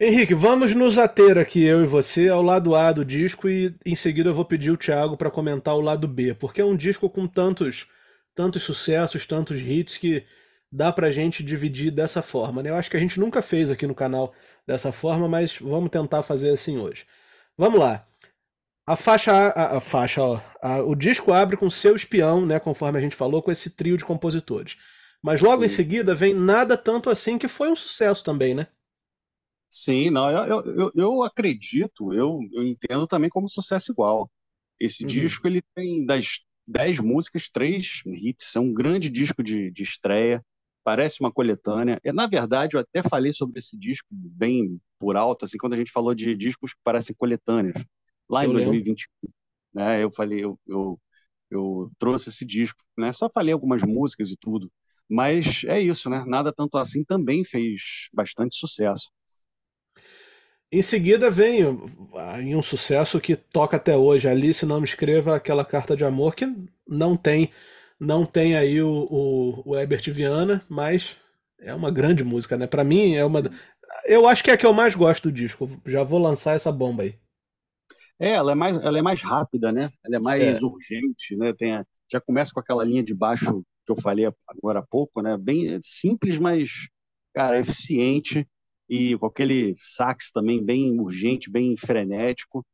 Henrique, 0.01 0.35
vamos 0.35 0.75
nos 0.75 0.99
ater 0.99 1.39
aqui, 1.39 1.63
eu 1.63 1.85
e 1.85 1.87
você, 1.87 2.29
ao 2.29 2.43
lado 2.43 2.75
A 2.75 2.91
do 2.91 3.05
disco 3.05 3.49
e 3.49 3.75
em 3.87 3.95
seguida 3.95 4.31
eu 4.31 4.35
vou 4.35 4.45
pedir 4.45 4.73
o 4.73 4.77
Thiago 4.77 5.17
para 5.17 5.31
comentar 5.31 5.77
o 5.77 5.81
lado 5.81 6.09
B, 6.09 6.35
porque 6.35 6.61
é 6.61 6.65
um 6.65 6.77
disco 6.77 7.09
com 7.09 7.27
tantos 7.27 7.87
tantos 8.35 8.63
sucessos, 8.63 9.27
tantos 9.27 9.61
hits 9.61 9.99
que 9.99 10.25
dá 10.71 10.91
pra 10.93 11.11
gente 11.11 11.43
dividir 11.43 11.91
dessa 11.91 12.23
forma. 12.23 12.63
Né? 12.63 12.71
Eu 12.71 12.77
acho 12.77 12.91
que 12.91 12.97
a 12.97 13.01
gente 13.01 13.21
nunca 13.21 13.43
fez 13.43 13.71
aqui 13.71 13.87
no 13.87 13.95
canal 13.95 14.33
dessa 14.67 14.93
forma, 14.93 15.29
mas 15.29 15.59
vamos 15.59 15.91
tentar 15.91 16.23
fazer 16.23 16.51
assim 16.51 16.79
hoje. 16.79 17.07
Vamos 17.57 17.79
lá. 17.79 18.05
A 18.87 18.97
faixa, 18.97 19.33
a, 19.33 19.77
a 19.77 19.81
faixa, 19.81 20.23
ó, 20.23 20.41
a, 20.61 20.83
o 20.83 20.95
disco 20.95 21.33
abre 21.33 21.57
com 21.57 21.71
Seu 21.71 21.95
Espião, 21.95 22.45
né, 22.45 22.59
conforme 22.59 22.99
a 22.99 23.01
gente 23.01 23.15
falou, 23.15 23.43
com 23.43 23.53
esse 23.53 23.71
trio 23.71 23.97
de 23.97 24.05
compositores. 24.05 24.77
Mas 25.23 25.41
logo 25.41 25.63
Sim. 25.63 25.67
em 25.67 25.69
seguida 25.69 26.15
vem 26.15 26.35
Nada 26.35 26.77
Tanto 26.77 27.09
Assim, 27.09 27.39
que 27.39 27.47
foi 27.47 27.71
um 27.71 27.77
sucesso 27.77 28.25
também, 28.25 28.55
né? 28.55 28.67
Sim, 29.71 30.11
não, 30.11 30.29
eu, 30.31 30.65
eu, 30.67 30.93
eu 30.95 31.23
acredito, 31.23 32.13
eu, 32.13 32.39
eu 32.53 32.63
entendo 32.63 33.07
também 33.07 33.31
como 33.31 33.49
sucesso 33.49 33.93
igual. 33.93 34.31
Esse 34.79 35.05
uhum. 35.05 35.09
disco 35.09 35.47
ele 35.47 35.63
tem 35.75 36.05
das 36.05 36.41
dez 36.67 36.99
músicas, 36.99 37.49
três 37.49 38.03
hits, 38.05 38.55
é 38.57 38.61
um 38.61 38.73
grande 38.75 39.09
disco 39.09 39.43
de, 39.43 39.71
de 39.71 39.83
estreia, 39.83 40.45
parece 40.85 41.21
uma 41.21 41.33
coletânea. 41.33 42.01
E, 42.05 42.13
na 42.13 42.27
verdade, 42.27 42.77
eu 42.77 42.81
até 42.81 43.03
falei 43.03 43.33
sobre 43.33 43.59
esse 43.59 43.77
disco 43.79 44.09
bem 44.11 44.81
por 44.99 45.17
alto, 45.17 45.45
assim, 45.45 45.59
quando 45.59 45.75
a 45.75 45.77
gente 45.77 45.91
falou 45.91 46.15
de 46.15 46.35
discos 46.37 46.73
que 46.73 46.81
parecem 46.85 47.15
coletâneas, 47.17 47.85
lá 48.29 48.45
em 48.45 48.49
eu 48.49 48.53
2021. 48.55 49.07
Né, 49.75 50.03
eu 50.03 50.13
falei, 50.13 50.45
eu, 50.45 50.59
eu, 50.67 51.01
eu 51.51 51.91
trouxe 51.99 52.29
esse 52.29 52.45
disco, 52.45 52.83
né? 52.97 53.13
Só 53.13 53.31
falei 53.33 53.53
algumas 53.53 53.83
músicas 53.83 54.31
e 54.31 54.37
tudo. 54.37 54.71
Mas 55.09 55.65
é 55.65 55.81
isso, 55.81 56.09
né? 56.09 56.25
Nada 56.27 56.53
tanto 56.53 56.79
assim 56.79 57.05
também 57.05 57.45
fez 57.45 58.09
bastante 58.13 58.57
sucesso. 58.57 59.11
Em 60.71 60.81
seguida 60.81 61.31
vem 61.31 61.61
em 62.41 62.57
um 62.57 62.63
sucesso 62.63 63.21
que 63.21 63.37
toca 63.37 63.77
até 63.77 63.95
hoje, 63.95 64.27
Alice 64.27 64.65
não 64.65 64.81
me 64.81 64.87
escreva 64.87 65.37
aquela 65.37 65.67
carta 65.67 65.95
de 65.95 66.03
amor 66.03 66.35
que 66.35 66.47
não 66.89 67.15
tem 67.15 67.51
não 68.03 68.27
tem 68.27 68.57
aí 68.57 68.83
o, 68.83 69.07
o, 69.11 69.71
o 69.71 69.77
Herbert 69.77 70.13
Viana, 70.13 70.63
mas 70.69 71.17
é 71.61 71.73
uma 71.73 71.91
grande 71.91 72.25
música, 72.25 72.57
né? 72.57 72.67
Para 72.67 72.83
mim 72.85 73.15
é 73.15 73.25
uma 73.25 73.43
eu 74.05 74.27
acho 74.27 74.43
que 74.43 74.51
é 74.51 74.55
a 74.55 74.57
que 74.57 74.67
eu 74.67 74.73
mais 74.73 74.95
gosto 74.95 75.25
do 75.25 75.33
disco. 75.33 75.71
Já 75.87 76.03
vou 76.03 76.19
lançar 76.19 76.55
essa 76.55 76.73
bomba 76.73 77.05
aí. 77.05 77.15
É, 78.19 78.31
ela 78.31 78.53
é 78.53 78.55
mais, 78.55 78.77
ela 78.77 78.99
é 78.99 79.03
mais 79.03 79.23
rápida, 79.23 79.71
né? 79.71 79.91
Ela 80.05 80.17
é 80.17 80.19
mais 80.19 80.43
é. 80.43 80.59
urgente, 80.61 81.37
né? 81.37 81.53
Tem 81.53 81.75
a, 81.75 81.85
já 82.11 82.21
começa 82.21 82.53
com 82.53 82.61
aquela 82.61 82.85
linha 82.85 83.03
de 83.03 83.15
baixo 83.15 83.63
que 83.85 83.93
eu 83.93 84.01
falei 84.01 84.27
agora 84.49 84.81
há 84.81 84.83
pouco, 84.83 85.23
né? 85.23 85.37
Bem 85.37 85.79
simples, 85.81 86.39
mas 86.39 86.89
cara, 87.35 87.59
eficiente 87.59 88.47
e 88.89 89.17
com 89.19 89.27
aquele 89.27 89.75
sax 89.79 90.31
também 90.31 90.63
bem 90.63 90.99
urgente, 90.99 91.51
bem 91.51 91.77
frenético. 91.77 92.65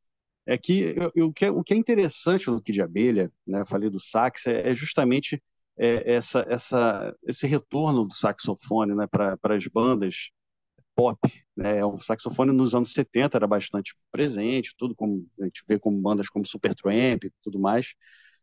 É 0.50 0.56
que 0.56 0.94
o, 1.14 1.30
que 1.30 1.44
é, 1.44 1.50
o 1.50 1.62
que 1.62 1.74
é 1.74 1.76
interessante 1.76 2.48
no 2.48 2.62
Kid 2.62 2.76
de 2.76 2.80
Abelha, 2.80 3.30
né, 3.46 3.66
falei 3.66 3.90
do 3.90 4.00
sax, 4.00 4.46
é, 4.46 4.70
é 4.70 4.74
justamente 4.74 5.42
é, 5.76 6.14
essa, 6.14 6.42
essa, 6.48 7.14
esse 7.22 7.46
retorno 7.46 8.06
do 8.06 8.14
saxofone 8.14 8.94
né, 8.94 9.06
para 9.06 9.36
as 9.54 9.66
bandas 9.66 10.30
pop. 10.96 11.18
Né? 11.54 11.84
O 11.84 11.98
saxofone 11.98 12.50
nos 12.50 12.74
anos 12.74 12.94
70 12.94 13.36
era 13.36 13.46
bastante 13.46 13.94
presente, 14.10 14.74
tudo 14.78 14.94
como 14.94 15.28
a 15.38 15.44
gente 15.44 15.62
vê 15.68 15.78
como 15.78 16.00
bandas 16.00 16.30
como 16.30 16.46
Supertramp 16.46 17.24
e 17.24 17.32
tudo 17.42 17.58
mais, 17.58 17.94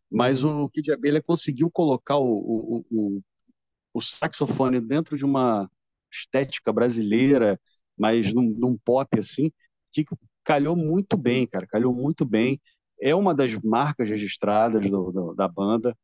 mas 0.07 0.43
uhum. 0.43 0.62
o 0.62 0.69
Kid 0.69 0.85
de 0.85 0.93
Abelha 0.93 1.24
conseguiu 1.24 1.71
colocar 1.71 2.17
o, 2.17 2.27
o, 2.27 2.85
o, 2.91 3.21
o 3.95 4.01
saxofone 4.01 4.79
dentro 4.79 5.17
de 5.17 5.25
uma 5.25 5.67
estética 6.12 6.71
brasileira, 6.71 7.59
mas 7.97 8.31
num, 8.31 8.43
num 8.43 8.77
pop 8.77 9.17
assim, 9.17 9.51
que 9.91 10.05
calhou 10.45 10.75
muito 10.75 11.17
bem, 11.17 11.47
cara, 11.47 11.67
calhou 11.67 11.93
muito 11.93 12.23
bem. 12.25 12.61
É 13.01 13.13
uma 13.15 13.33
das 13.35 13.53
marcas 13.61 14.09
registradas 14.09 14.89
do, 14.89 15.11
do, 15.11 15.33
da 15.33 15.47
banda, 15.47 15.97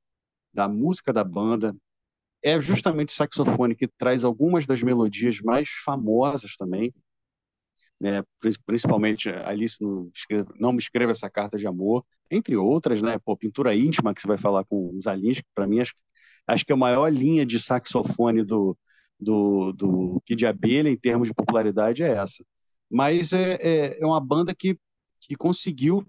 da 0.53 0.67
música 0.67 1.13
da 1.13 1.23
banda. 1.23 1.75
É 2.43 2.59
justamente 2.59 3.09
o 3.09 3.13
saxofone 3.13 3.75
que 3.75 3.87
traz 3.87 4.25
algumas 4.25 4.65
das 4.65 4.83
melodias 4.83 5.39
mais 5.41 5.69
famosas 5.85 6.55
também, 6.57 6.93
né? 7.99 8.23
principalmente 8.65 9.29
Alice 9.29 9.77
não, 9.79 10.11
não, 10.59 10.71
me 10.73 10.79
escreva 10.79 11.11
essa 11.11 11.29
carta 11.29 11.57
de 11.57 11.67
amor, 11.67 12.03
entre 12.31 12.55
outras, 12.57 13.01
né? 13.01 13.19
Pô, 13.19 13.37
pintura 13.37 13.75
íntima 13.75 14.13
que 14.13 14.21
você 14.21 14.27
vai 14.27 14.37
falar 14.39 14.65
com 14.65 14.89
os 14.97 15.05
Alins, 15.05 15.37
que 15.39 15.47
para 15.53 15.67
mim 15.67 15.79
acho, 15.79 15.93
acho 16.47 16.65
que 16.65 16.71
é 16.71 16.75
a 16.75 16.77
maior 16.77 17.09
linha 17.13 17.45
de 17.45 17.59
saxofone 17.59 18.43
do, 18.43 18.75
do, 19.19 19.71
do 19.73 20.21
Kid 20.25 20.45
Abelha 20.47 20.89
em 20.89 20.97
termos 20.97 21.27
de 21.27 21.33
popularidade 21.33 22.01
é 22.03 22.09
essa. 22.13 22.43
Mas 22.91 23.33
é, 23.33 23.53
é, 23.61 24.01
é 24.01 24.05
uma 24.05 24.19
banda 24.19 24.53
que, 24.53 24.77
que 25.19 25.35
conseguiu 25.35 26.05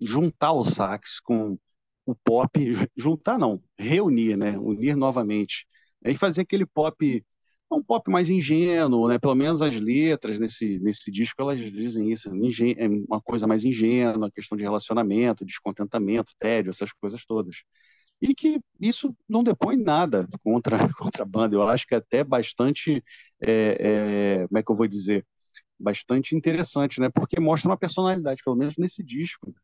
juntar 0.00 0.52
o 0.52 0.64
sax 0.64 1.20
com 1.20 1.58
o 2.06 2.14
pop, 2.14 2.50
juntar 2.96 3.38
não, 3.38 3.62
reunir, 3.78 4.36
né? 4.36 4.58
Unir 4.58 4.96
novamente. 4.96 5.66
E 6.04 6.14
fazer 6.16 6.42
aquele 6.42 6.66
pop, 6.66 7.24
um 7.70 7.82
pop 7.82 8.10
mais 8.10 8.30
ingênuo, 8.30 9.08
né? 9.08 9.18
Pelo 9.18 9.34
menos 9.34 9.62
as 9.62 9.78
letras 9.80 10.38
nesse, 10.38 10.78
nesse 10.80 11.10
disco 11.10 11.42
elas 11.42 11.60
dizem 11.60 12.12
isso, 12.12 12.30
é 12.30 12.88
uma 13.08 13.20
coisa 13.20 13.46
mais 13.46 13.64
ingênua, 13.64 14.30
questão 14.30 14.56
de 14.56 14.64
relacionamento, 14.64 15.44
descontentamento, 15.44 16.32
tédio, 16.38 16.70
essas 16.70 16.92
coisas 16.92 17.24
todas 17.26 17.62
e 18.20 18.34
que 18.34 18.60
isso 18.80 19.14
não 19.28 19.42
depõe 19.42 19.76
nada 19.76 20.26
contra, 20.42 20.76
contra 20.96 21.22
a 21.22 21.26
banda. 21.26 21.54
Eu 21.54 21.68
acho 21.68 21.86
que 21.86 21.94
é 21.94 21.98
até 21.98 22.24
bastante, 22.24 23.02
é, 23.40 24.40
é, 24.42 24.46
como 24.48 24.58
é 24.58 24.62
que 24.62 24.70
eu 24.70 24.76
vou 24.76 24.88
dizer, 24.88 25.26
bastante 25.78 26.34
interessante, 26.34 27.00
né? 27.00 27.08
Porque 27.08 27.38
mostra 27.38 27.70
uma 27.70 27.76
personalidade, 27.76 28.42
pelo 28.42 28.56
menos 28.56 28.76
nesse 28.76 29.02
disco. 29.02 29.54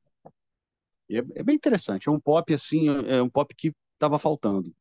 É, 1.11 1.19
é, 1.19 1.43
bem 1.43 1.57
interessante. 1.57 2.09
É 2.09 2.13
um 2.13 2.21
pop 2.21 2.53
assim, 2.53 2.89
é 3.09 3.23
um 3.23 3.29
pop 3.29 3.55
que 3.55 3.75
estava 3.95 4.19
faltando. 4.19 4.73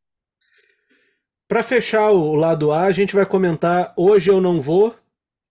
Para 1.47 1.63
fechar 1.63 2.11
o 2.11 2.35
lado 2.35 2.71
A, 2.71 2.83
a 2.83 2.91
gente 2.91 3.13
vai 3.13 3.25
comentar 3.25 3.93
Hoje 3.97 4.29
Eu 4.29 4.39
Não 4.39 4.61
Vou, 4.61 4.95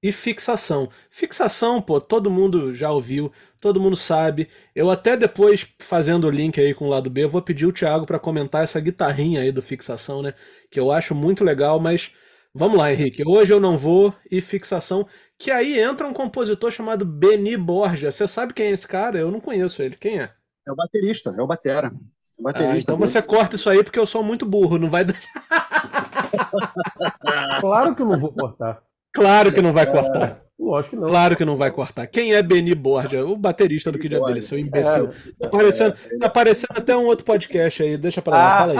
e 0.02 0.10
fixação. 0.10 0.90
Fixação, 1.10 1.80
pô, 1.80 2.00
todo 2.00 2.30
mundo 2.30 2.74
já 2.74 2.90
ouviu, 2.90 3.30
todo 3.60 3.80
mundo 3.80 3.96
sabe. 3.96 4.48
Eu 4.74 4.90
até 4.90 5.16
depois, 5.16 5.66
fazendo 5.78 6.26
o 6.26 6.30
link 6.30 6.60
aí 6.60 6.74
com 6.74 6.86
o 6.86 6.88
lado 6.88 7.08
B, 7.08 7.26
vou 7.26 7.40
pedir 7.40 7.66
o 7.66 7.72
Thiago 7.72 8.04
para 8.04 8.18
comentar 8.18 8.64
essa 8.64 8.80
guitarrinha 8.80 9.42
aí 9.42 9.52
do 9.52 9.62
fixação, 9.62 10.20
né? 10.20 10.34
Que 10.70 10.80
eu 10.80 10.90
acho 10.90 11.14
muito 11.14 11.44
legal, 11.44 11.78
mas 11.78 12.10
vamos 12.54 12.78
lá, 12.78 12.92
Henrique. 12.92 13.22
Hoje 13.26 13.52
eu 13.52 13.60
não 13.60 13.76
vou 13.76 14.14
e 14.30 14.40
fixação. 14.40 15.06
Que 15.38 15.50
aí 15.50 15.78
entra 15.78 16.06
um 16.06 16.12
compositor 16.12 16.70
chamado 16.70 17.04
Beni 17.04 17.56
Borja. 17.56 18.12
Você 18.12 18.28
sabe 18.28 18.54
quem 18.54 18.66
é 18.66 18.70
esse 18.70 18.86
cara? 18.86 19.18
Eu 19.18 19.30
não 19.30 19.40
conheço 19.40 19.82
ele. 19.82 19.96
Quem 19.96 20.20
é? 20.20 20.30
É 20.66 20.72
o 20.72 20.76
baterista, 20.76 21.34
é 21.36 21.42
o 21.42 21.46
batera. 21.46 21.92
O 22.38 22.42
baterista 22.42 22.74
ah, 22.74 22.78
então 22.78 22.96
você 22.96 23.20
corta 23.20 23.56
isso 23.56 23.68
aí 23.68 23.82
porque 23.82 23.98
eu 23.98 24.06
sou 24.06 24.22
muito 24.22 24.46
burro, 24.46 24.78
não 24.78 24.90
vai 24.90 25.04
Claro 27.60 27.94
que 27.94 28.02
eu 28.02 28.06
não 28.06 28.18
vou 28.18 28.32
cortar. 28.32 28.82
Claro 29.12 29.52
que 29.52 29.60
não 29.60 29.72
vai 29.72 29.90
cortar. 29.90 30.42
É, 30.62 30.64
lógico 30.64 30.96
que 30.96 31.02
não. 31.02 31.08
Claro 31.08 31.36
que 31.36 31.44
não 31.44 31.56
vai 31.56 31.70
cortar. 31.70 32.06
Quem 32.06 32.34
é 32.34 32.42
Beni 32.42 32.74
Borja? 32.74 33.24
O 33.24 33.36
baterista 33.36 33.90
do 33.90 33.98
Kid 33.98 34.14
Abelha, 34.14 34.40
seu 34.40 34.58
imbecil. 34.58 35.10
É, 35.40 35.44
tá, 35.44 35.48
parecendo, 35.48 35.96
é, 36.10 36.18
tá 36.18 36.30
parecendo 36.30 36.74
até 36.76 36.96
um 36.96 37.06
outro 37.06 37.24
podcast 37.24 37.82
aí. 37.82 37.96
Deixa 37.96 38.22
pra 38.22 38.34
lá, 38.34 38.48
ah. 38.48 38.58
fala 38.58 38.72
aí. 38.72 38.78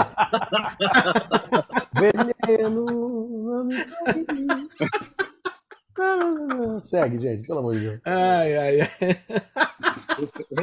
Veneno. 2.47 2.85
Segue, 6.81 7.19
gente, 7.19 7.45
pelo 7.47 7.59
amor 7.59 7.75
de 7.75 7.81
Deus. 7.81 7.99
Ai, 8.05 8.57
ai, 8.57 8.81
ai. 8.81 8.89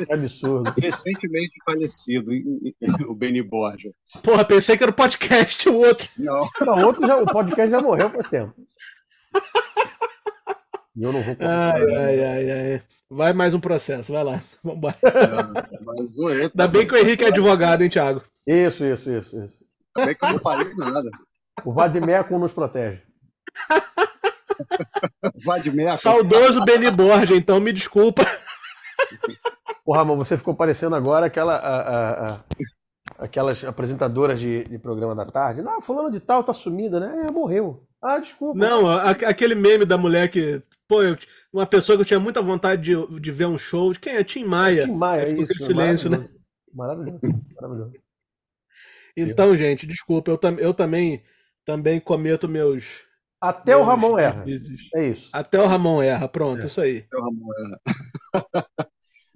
É 0.08 0.14
absurdo. 0.14 0.72
Recentemente 0.76 1.56
falecido, 1.64 2.32
o 3.08 3.14
Beni 3.14 3.42
Borja. 3.42 3.92
Porra, 4.22 4.44
pensei 4.44 4.76
que 4.76 4.82
era 4.82 4.90
o 4.90 4.94
podcast, 4.94 5.68
o 5.68 5.78
outro. 5.78 6.08
Não. 6.18 6.48
Não, 6.60 6.86
outro 6.86 7.06
já, 7.06 7.16
o 7.16 7.26
podcast 7.26 7.70
já 7.70 7.80
morreu 7.80 8.10
faz 8.10 8.28
tempo. 8.28 8.52
E 10.96 11.02
eu 11.02 11.12
não 11.12 11.22
vou 11.22 11.36
ai, 11.40 11.94
ai, 11.94 12.24
ai, 12.24 12.50
ai. 12.50 12.82
Vai 13.08 13.32
mais 13.32 13.54
um 13.54 13.60
processo, 13.60 14.12
vai 14.12 14.24
lá. 14.24 14.40
Vambora. 14.62 14.96
É, 15.04 16.44
Ainda 16.44 16.68
bem 16.68 16.86
que 16.86 16.94
o 16.94 16.96
Henrique 16.96 17.24
é 17.24 17.28
advogado, 17.28 17.82
hein, 17.82 17.90
Thiago? 17.90 18.22
Isso, 18.46 18.84
isso, 18.84 19.12
isso, 19.12 19.44
isso. 19.44 19.64
Ainda 19.96 20.06
bem 20.06 20.16
que 20.16 20.24
eu 20.24 20.32
não 20.32 20.38
falei 20.38 20.74
nada. 20.74 21.10
O 21.64 21.72
Vadimeco 21.72 22.38
nos 22.38 22.52
protege. 22.52 23.02
Vadimeco. 25.44 25.96
Saudoso 25.96 26.64
Beni 26.64 26.90
Borja, 26.90 27.34
então 27.36 27.60
me 27.60 27.72
desculpa. 27.72 28.22
Porra, 29.84 29.98
Ramon, 29.98 30.16
você 30.16 30.36
ficou 30.36 30.54
parecendo 30.54 30.94
agora 30.94 31.26
aquela. 31.26 31.56
A, 31.56 31.80
a, 31.80 32.34
a, 32.34 32.40
aquelas 33.18 33.64
apresentadoras 33.64 34.40
de, 34.40 34.64
de 34.64 34.78
programa 34.78 35.14
da 35.14 35.26
tarde. 35.26 35.62
Não, 35.62 35.80
fulano 35.82 36.10
de 36.10 36.20
tal 36.20 36.42
tá 36.42 36.52
sumida, 36.52 36.98
né? 36.98 37.26
É, 37.26 37.32
morreu. 37.32 37.86
Ah, 38.02 38.18
desculpa. 38.18 38.58
Não, 38.58 38.88
a, 38.88 39.10
aquele 39.10 39.54
meme 39.54 39.84
da 39.84 39.98
mulher 39.98 40.30
que. 40.30 40.62
Pô, 40.88 41.02
eu, 41.02 41.16
uma 41.52 41.66
pessoa 41.66 41.96
que 41.96 42.02
eu 42.02 42.06
tinha 42.06 42.20
muita 42.20 42.42
vontade 42.42 42.82
de, 42.82 43.20
de 43.20 43.30
ver 43.30 43.46
um 43.46 43.58
show. 43.58 43.92
De 43.92 44.00
quem 44.00 44.14
é? 44.14 44.24
Tim 44.24 44.44
Maia. 44.44 44.86
Tim 44.86 44.92
Maia, 44.92 45.26
ficou 45.26 45.44
isso. 45.44 45.52
Aquele 45.52 45.64
silêncio, 45.64 46.10
maravilhoso. 46.10 46.34
né? 46.34 46.40
Maravilhoso. 46.72 47.20
Maravilhoso. 47.60 47.92
Então, 49.16 49.56
gente, 49.56 49.86
desculpa, 49.86 50.30
eu, 50.30 50.38
tam, 50.38 50.58
eu 50.58 50.72
também, 50.72 51.22
também 51.64 52.00
cometo 52.00 52.48
meus. 52.48 53.02
Até 53.40 53.72
meus 53.72 53.82
o 53.82 53.84
Ramon 53.84 54.18
erra. 54.18 54.44
É 54.94 55.08
isso. 55.08 55.28
Até 55.32 55.60
o 55.60 55.66
Ramon 55.66 56.02
erra, 56.02 56.28
pronto, 56.28 56.62
é. 56.62 56.66
isso 56.66 56.80
aí. 56.80 57.06
Até 57.06 57.16
o 57.16 57.24
Ramon 57.24 57.48
erra. 57.58 57.80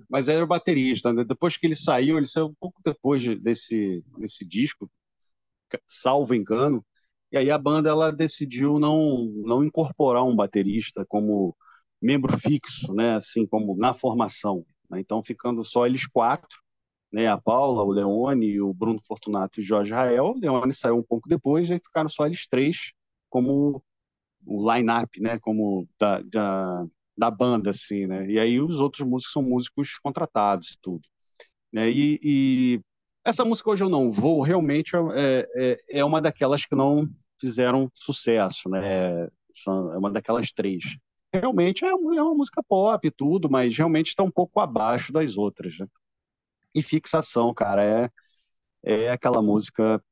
Mas 0.08 0.28
era 0.28 0.44
o 0.44 0.46
baterista. 0.46 1.12
Né? 1.12 1.24
Depois 1.24 1.56
que 1.56 1.66
ele 1.66 1.76
saiu, 1.76 2.16
ele 2.16 2.26
saiu 2.26 2.46
um 2.46 2.54
pouco 2.54 2.80
depois 2.84 3.22
desse, 3.40 4.04
desse 4.18 4.44
disco, 4.46 4.90
salvo 5.88 6.34
engano. 6.34 6.84
E 7.34 7.36
aí 7.36 7.50
a 7.50 7.58
banda 7.58 7.90
ela 7.90 8.12
decidiu 8.12 8.78
não, 8.78 9.24
não 9.44 9.64
incorporar 9.64 10.22
um 10.22 10.36
baterista 10.36 11.04
como 11.04 11.56
membro 12.00 12.38
fixo, 12.38 12.94
né? 12.94 13.16
Assim 13.16 13.44
como 13.44 13.76
na 13.76 13.92
formação. 13.92 14.64
Né? 14.88 15.00
Então 15.00 15.20
ficando 15.20 15.64
só 15.64 15.84
eles 15.84 16.06
quatro, 16.06 16.62
né? 17.12 17.26
A 17.26 17.36
Paula, 17.36 17.82
o 17.82 17.90
Leone, 17.90 18.60
o 18.60 18.72
Bruno 18.72 19.00
Fortunato 19.04 19.58
e 19.58 19.64
o 19.64 19.66
Jorge 19.66 19.92
Rael. 19.92 20.26
O 20.26 20.38
Leone 20.38 20.72
saiu 20.72 20.96
um 20.96 21.02
pouco 21.02 21.28
depois, 21.28 21.68
e 21.70 21.74
ficaram 21.80 22.08
só 22.08 22.24
eles 22.24 22.46
três 22.46 22.92
como 23.28 23.82
o 24.46 24.72
line-up, 24.72 25.20
né? 25.20 25.36
Como 25.40 25.88
da, 25.98 26.20
da, 26.20 26.86
da, 27.18 27.30
banda, 27.32 27.70
assim, 27.70 28.06
né? 28.06 28.30
E 28.30 28.38
aí 28.38 28.60
os 28.60 28.78
outros 28.78 29.04
músicos 29.04 29.32
são 29.32 29.42
músicos 29.42 29.98
contratados 29.98 30.74
e 30.74 30.78
tudo. 30.80 31.02
Né? 31.72 31.90
E, 31.90 32.20
e 32.22 32.80
essa 33.24 33.44
música 33.44 33.70
Hoje 33.70 33.82
Eu 33.82 33.88
Não 33.88 34.12
Vou 34.12 34.40
realmente 34.40 34.92
é, 34.94 35.48
é, 35.56 35.98
é 35.98 36.04
uma 36.04 36.22
daquelas 36.22 36.64
que 36.64 36.76
não 36.76 37.08
fizeram 37.40 37.90
sucesso, 37.94 38.68
né? 38.68 39.26
É 39.26 39.98
uma 39.98 40.10
daquelas 40.10 40.52
três. 40.52 40.84
Realmente 41.32 41.84
é 41.84 41.94
uma, 41.94 42.16
é 42.16 42.22
uma 42.22 42.34
música 42.34 42.62
pop 42.62 43.06
e 43.06 43.10
tudo, 43.10 43.50
mas 43.50 43.76
realmente 43.76 44.08
está 44.08 44.22
um 44.22 44.30
pouco 44.30 44.60
abaixo 44.60 45.12
das 45.12 45.36
outras. 45.36 45.78
Né? 45.78 45.86
E 46.74 46.82
Fixação, 46.82 47.52
cara, 47.54 47.84
é, 47.84 48.10
é 48.82 49.10
aquela 49.10 49.42
música 49.42 50.02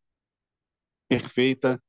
perfeita. 1.09 1.83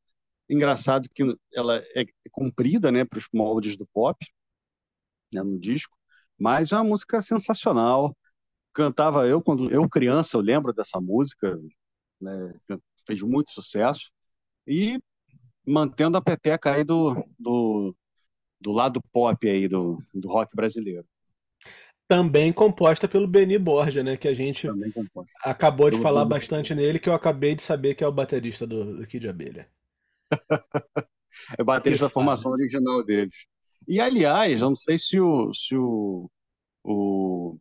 Engraçado 0.50 1.10
que 1.14 1.24
ela 1.54 1.78
é 1.96 2.06
comprida, 2.32 2.92
né, 2.92 3.06
para 3.06 3.20
os 3.20 3.28
moldes 3.34 3.78
do 3.78 3.88
pop, 3.88 4.18
né, 5.34 5.42
no 5.42 5.60
disco, 5.60 5.98
mas 6.38 6.72
é 6.72 6.76
uma 6.76 6.84
música 6.84 7.22
sensacional. 7.22 8.16
Cantava 8.74 9.28
eu 9.28 9.42
quando 9.42 9.72
eu 9.72 9.88
criança, 9.90 10.38
eu 10.38 10.42
lembro 10.42 10.74
dessa 10.74 11.00
música, 11.00 11.58
né, 12.22 12.54
fez 13.08 13.22
muito 13.22 13.52
sucesso. 13.52 14.12
E 14.68 15.00
mantendo 15.66 16.18
a 16.18 16.22
peteca 16.22 16.74
aí 16.74 16.84
do, 16.84 17.26
do, 17.38 17.96
do 18.60 18.72
lado 18.72 19.02
pop 19.12 19.50
aí 19.50 19.68
do, 19.68 20.02
do 20.14 20.30
rock 20.30 20.56
brasileiro. 20.56 21.06
Também 22.08 22.52
composta 22.52 23.08
pelo 23.08 23.28
Beni 23.28 23.58
Borja, 23.58 24.04
né? 24.04 24.18
Que 24.18 24.28
a 24.28 24.34
gente 24.34 24.68
acabou 25.44 25.90
de 25.90 26.00
falar 26.02 26.26
bastante 26.26 26.76
nele, 26.76 27.00
que 27.00 27.10
eu 27.10 27.14
acabei 27.14 27.56
de 27.56 27.64
saber 27.64 27.96
que 27.96 28.04
é 28.04 28.08
o 28.08 28.12
baterista 28.12 28.68
do, 28.68 28.98
do 28.98 29.08
Kid 29.08 29.28
Abelha. 29.28 29.68
é 31.58 31.64
baterista 31.64 32.06
da 32.06 32.10
formação 32.10 32.52
original 32.52 33.04
deles. 33.04 33.48
E 33.88 34.00
aliás, 34.00 34.62
eu 34.62 34.70
não 34.70 34.76
sei 34.76 34.98
se 34.98 35.20
o, 35.20 35.54
se 35.54 35.76
o, 35.76 36.30
o 36.84 37.58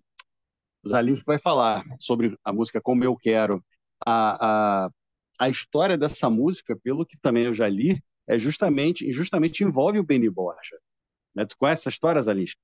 Zalinho 0.87 1.21
vai 1.25 1.39
falar 1.39 1.85
sobre 1.99 2.37
a 2.45 2.53
música 2.53 2.81
Como 2.81 3.05
Eu 3.05 3.17
Quero. 3.17 3.65
A, 4.05 4.85
a, 4.87 4.91
a 5.43 5.49
história 5.49 5.99
dessa 5.99 6.31
música, 6.31 6.77
pelo 6.77 7.05
que 7.05 7.19
também 7.19 7.45
eu 7.45 7.53
já 7.53 7.69
li, 7.69 8.01
é 8.29 8.39
justamente, 8.39 9.11
justamente 9.11 9.65
envolve 9.65 9.99
o 9.99 10.05
Benny 10.05 10.31
Borja. 10.31 10.79
Né? 11.35 11.45
Tu 11.45 11.57
conhece 11.59 11.83
essa 11.83 11.91
história, 11.91 12.23
Zalis? 12.23 12.55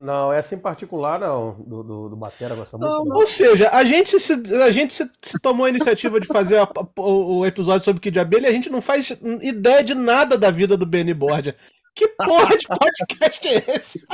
Não, 0.00 0.32
essa 0.32 0.54
em 0.54 0.58
particular 0.58 1.18
não, 1.18 1.54
do, 1.54 1.82
do, 1.82 2.08
do 2.10 2.16
Batera 2.16 2.54
com 2.54 2.62
essa 2.62 2.78
música. 2.78 3.04
Não, 3.04 3.16
Ou 3.16 3.26
seja, 3.26 3.68
a 3.70 3.82
gente, 3.82 4.20
se, 4.20 4.32
a 4.62 4.70
gente 4.70 4.92
se, 4.92 5.10
se 5.20 5.40
tomou 5.40 5.66
a 5.66 5.70
iniciativa 5.70 6.20
de 6.20 6.28
fazer 6.28 6.58
a, 6.58 6.68
o, 6.98 7.38
o, 7.38 7.46
episódio 7.46 7.84
sobre 7.84 8.00
Kid 8.00 8.20
Abelha 8.20 8.46
e 8.46 8.50
a 8.50 8.54
gente 8.54 8.70
não 8.70 8.80
faz 8.80 9.10
ideia 9.42 9.82
de 9.82 9.94
nada 9.94 10.38
da 10.38 10.52
vida 10.52 10.76
do 10.76 10.86
Benny 10.86 11.14
Borja. 11.14 11.56
Que 11.96 12.06
porra 12.08 12.56
de 12.56 12.66
podcast 12.66 13.48
é 13.48 13.74
esse? 13.74 14.06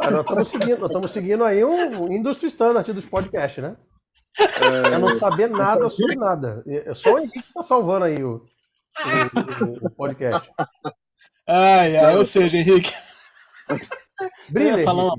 Ah, 0.00 0.10
nós 0.10 0.22
estamos 0.22 0.48
seguindo, 0.48 1.08
seguindo 1.08 1.44
aí 1.44 1.62
um 1.62 2.10
industry 2.10 2.48
standard 2.48 2.92
dos 2.92 3.04
podcasts, 3.04 3.62
né? 3.62 3.76
É... 4.38 4.94
Eu 4.94 4.98
não 4.98 5.18
saber 5.18 5.50
nada 5.50 5.88
sobre 5.88 6.16
nada. 6.16 6.62
É 6.66 6.94
só 6.94 7.14
o 7.14 7.18
Henrique 7.18 7.42
que 7.42 7.52
tá 7.52 7.62
salvando 7.62 8.06
aí 8.06 8.22
o, 8.22 8.46
o, 9.04 9.86
o 9.86 9.90
podcast. 9.90 10.50
Ai, 11.46 11.96
ai, 11.96 12.16
ou 12.16 12.24
seja, 12.24 12.56
Henrique. 12.56 12.92
Brilha, 14.48 14.70
eu 14.70 14.78
ia 14.78 14.84
falar 14.84 15.04
uma, 15.04 15.14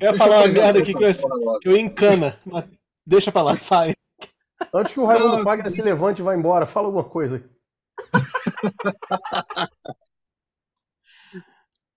eu 0.00 0.10
ia 0.10 0.14
falar 0.14 0.36
uma 0.38 0.48
merda 0.48 0.80
aqui 0.80 0.94
que 0.94 1.04
eu, 1.04 1.12
que 1.60 1.68
eu 1.68 1.76
encana. 1.76 2.38
Deixa 3.06 3.30
pra 3.30 3.42
lá, 3.42 3.54
vai. 3.54 3.94
Antes 4.74 4.92
que 4.92 5.00
o 5.00 5.06
Raimundo 5.06 5.42
Fagner 5.42 5.72
se 5.72 5.82
levante 5.82 6.20
e 6.20 6.22
vá 6.22 6.34
embora, 6.34 6.66
fala 6.66 6.88
alguma 6.88 7.04
coisa. 7.04 7.42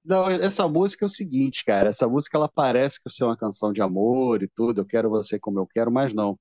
Não, 0.05 0.29
essa 0.29 0.67
música 0.67 1.05
é 1.05 1.07
o 1.07 1.09
seguinte, 1.09 1.63
cara. 1.63 1.89
Essa 1.89 2.07
música 2.07 2.37
ela 2.37 2.49
parece 2.49 2.99
que 3.01 3.23
é 3.23 3.25
uma 3.25 3.37
canção 3.37 3.71
de 3.71 3.81
amor 3.81 4.43
e 4.43 4.47
tudo. 4.47 4.81
Eu 4.81 4.85
quero 4.85 5.09
você 5.09 5.39
como 5.39 5.59
eu 5.59 5.67
quero, 5.67 5.91
mas 5.91 6.13
não 6.13 6.37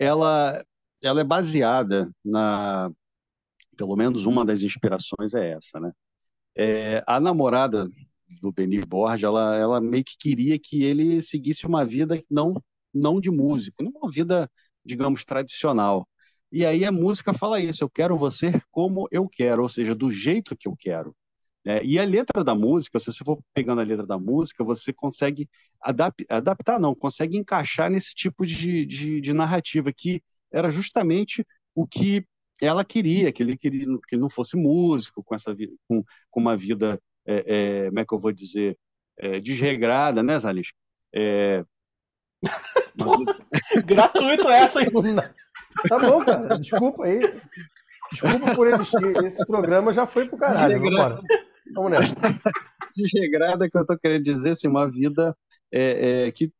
ela, 0.00 0.64
ela 1.02 1.22
é 1.22 1.24
baseada 1.24 2.10
na, 2.24 2.90
pelo 3.76 3.96
menos 3.96 4.26
uma 4.26 4.44
das 4.44 4.62
inspirações 4.62 5.34
é 5.34 5.52
essa, 5.52 5.80
né? 5.80 5.92
É, 6.56 7.02
a 7.06 7.20
namorada 7.20 7.88
do 8.42 8.52
Benny 8.52 8.80
Borges, 8.80 9.24
ela, 9.24 9.56
ela 9.56 9.80
meio 9.80 10.04
que 10.04 10.16
queria 10.18 10.58
que 10.58 10.84
ele 10.84 11.22
seguisse 11.22 11.66
uma 11.66 11.84
vida 11.84 12.20
não, 12.30 12.54
não 12.94 13.20
de 13.20 13.30
músico, 13.30 13.82
uma 13.82 14.10
vida, 14.10 14.50
digamos, 14.84 15.24
tradicional. 15.24 16.08
E 16.52 16.66
aí 16.66 16.84
a 16.84 16.92
música 16.92 17.32
fala 17.32 17.60
isso, 17.60 17.84
eu 17.84 17.90
quero 17.90 18.16
você 18.18 18.52
como 18.70 19.08
eu 19.12 19.28
quero, 19.28 19.62
ou 19.62 19.68
seja, 19.68 19.94
do 19.94 20.10
jeito 20.12 20.56
que 20.56 20.68
eu 20.68 20.76
quero. 20.78 21.14
É, 21.66 21.84
e 21.84 21.98
a 21.98 22.04
letra 22.04 22.42
da 22.42 22.54
música, 22.54 22.98
se 22.98 23.12
você 23.12 23.22
for 23.22 23.38
pegando 23.52 23.82
a 23.82 23.84
letra 23.84 24.06
da 24.06 24.18
música, 24.18 24.64
você 24.64 24.92
consegue 24.92 25.48
adap 25.80 26.24
adaptar, 26.28 26.80
não, 26.80 26.94
consegue 26.94 27.36
encaixar 27.36 27.90
nesse 27.90 28.14
tipo 28.14 28.46
de, 28.46 28.86
de, 28.86 29.20
de, 29.20 29.32
narrativa 29.34 29.92
que 29.92 30.22
era 30.50 30.70
justamente 30.70 31.46
o 31.74 31.86
que 31.86 32.24
ela 32.62 32.82
queria, 32.84 33.30
que 33.30 33.42
ele 33.42 33.58
queria 33.58 33.86
que 34.08 34.14
ele 34.14 34.22
não 34.22 34.30
fosse 34.30 34.56
músico, 34.56 35.22
com 35.22 35.34
essa 35.34 35.54
com, 35.86 36.02
com 36.30 36.40
uma 36.40 36.56
vida, 36.56 36.98
é, 37.26 37.44
é, 37.46 37.86
como 37.88 38.00
é 38.00 38.04
que 38.06 38.14
eu 38.14 38.18
vou 38.18 38.32
dizer, 38.32 38.78
é, 39.18 39.38
desregrada, 39.38 40.22
né, 40.22 40.38
Zalis? 40.38 40.72
É... 41.14 41.62
Gratuito 43.84 44.48
essa, 44.48 44.82
hein? 44.82 44.90
Tá 45.88 45.98
bom, 45.98 46.24
cara. 46.24 46.58
Desculpa 46.58 47.04
aí. 47.04 47.20
Desculpa 48.10 48.54
por 48.56 48.68
existir. 48.68 49.24
Esse 49.24 49.46
programa 49.46 49.92
já 49.92 50.04
foi 50.04 50.26
pro 50.26 50.36
caralho. 50.36 50.80
Vambora. 50.80 51.20
Vamos 51.74 51.90
nessa. 51.92 52.14
Desregrada 52.96 53.70
que 53.70 53.78
eu 53.78 53.86
tô 53.86 53.96
querendo 53.98 54.24
dizer, 54.24 54.50
assim, 54.50 54.68
uma 54.68 54.90
vida 54.90 55.36
é, 55.72 56.26
é, 56.26 56.32
que. 56.32 56.52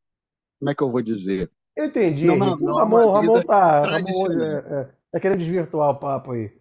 Como 0.58 0.70
é 0.70 0.74
que 0.74 0.82
eu 0.82 0.90
vou 0.90 1.02
dizer? 1.02 1.50
Eu 1.76 1.86
entendi. 1.86 2.24
Não, 2.24 2.36
não, 2.36 2.56
não, 2.56 2.76
Ramon, 2.76 3.10
Ramon 3.10 3.42
tá. 3.42 3.80
Ramon 3.86 4.32
é, 4.32 4.80
é, 4.80 4.90
tá 5.12 5.20
querendo 5.20 5.38
desvirtuar 5.38 5.90
o 5.90 5.98
papo 5.98 6.32
aí. 6.32 6.52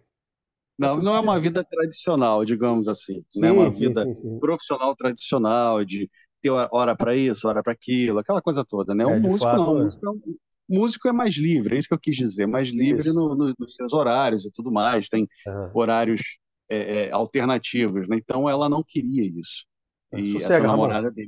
Não, 0.78 0.96
não 0.96 1.14
é 1.14 1.20
uma 1.20 1.38
vida 1.38 1.62
tradicional, 1.62 2.42
digamos 2.44 2.88
assim. 2.88 3.22
Sim, 3.30 3.40
não 3.40 3.48
é 3.48 3.52
uma 3.52 3.72
sim, 3.72 3.78
vida 3.80 4.14
sim, 4.14 4.38
profissional 4.38 4.96
tradicional, 4.96 5.84
de 5.84 6.10
ter 6.40 6.50
hora 6.50 6.96
para 6.96 7.14
isso, 7.14 7.46
hora 7.46 7.62
para 7.62 7.74
aquilo, 7.74 8.18
aquela 8.18 8.40
coisa 8.40 8.64
toda, 8.64 8.94
né? 8.94 9.04
É, 9.04 9.06
o 9.06 9.20
músico 9.20 9.50
fato, 9.50 9.58
não. 9.58 9.74
O 9.74 9.78
músico, 9.82 10.08
é, 10.08 10.32
músico 10.70 11.08
é 11.08 11.12
mais 11.12 11.36
livre, 11.36 11.74
é 11.74 11.78
isso 11.78 11.88
que 11.88 11.92
eu 11.92 12.00
quis 12.00 12.16
dizer, 12.16 12.46
mais 12.46 12.70
livre 12.70 13.12
no, 13.12 13.34
no, 13.34 13.54
nos 13.58 13.74
seus 13.74 13.92
horários 13.92 14.46
e 14.46 14.50
tudo 14.50 14.72
mais. 14.72 15.06
Tem 15.08 15.28
uhum. 15.46 15.70
horários 15.74 16.38
é, 16.70 17.06
é, 17.06 17.10
alternativos, 17.10 18.08
né? 18.08 18.16
Então 18.16 18.48
ela 18.48 18.68
não 18.68 18.82
queria 18.82 19.24
isso. 19.24 19.66
É, 20.12 20.20
e 20.20 20.32
Sossega, 20.32 20.54
essa 20.54 20.66
namorada 20.66 21.10
dele. 21.10 21.26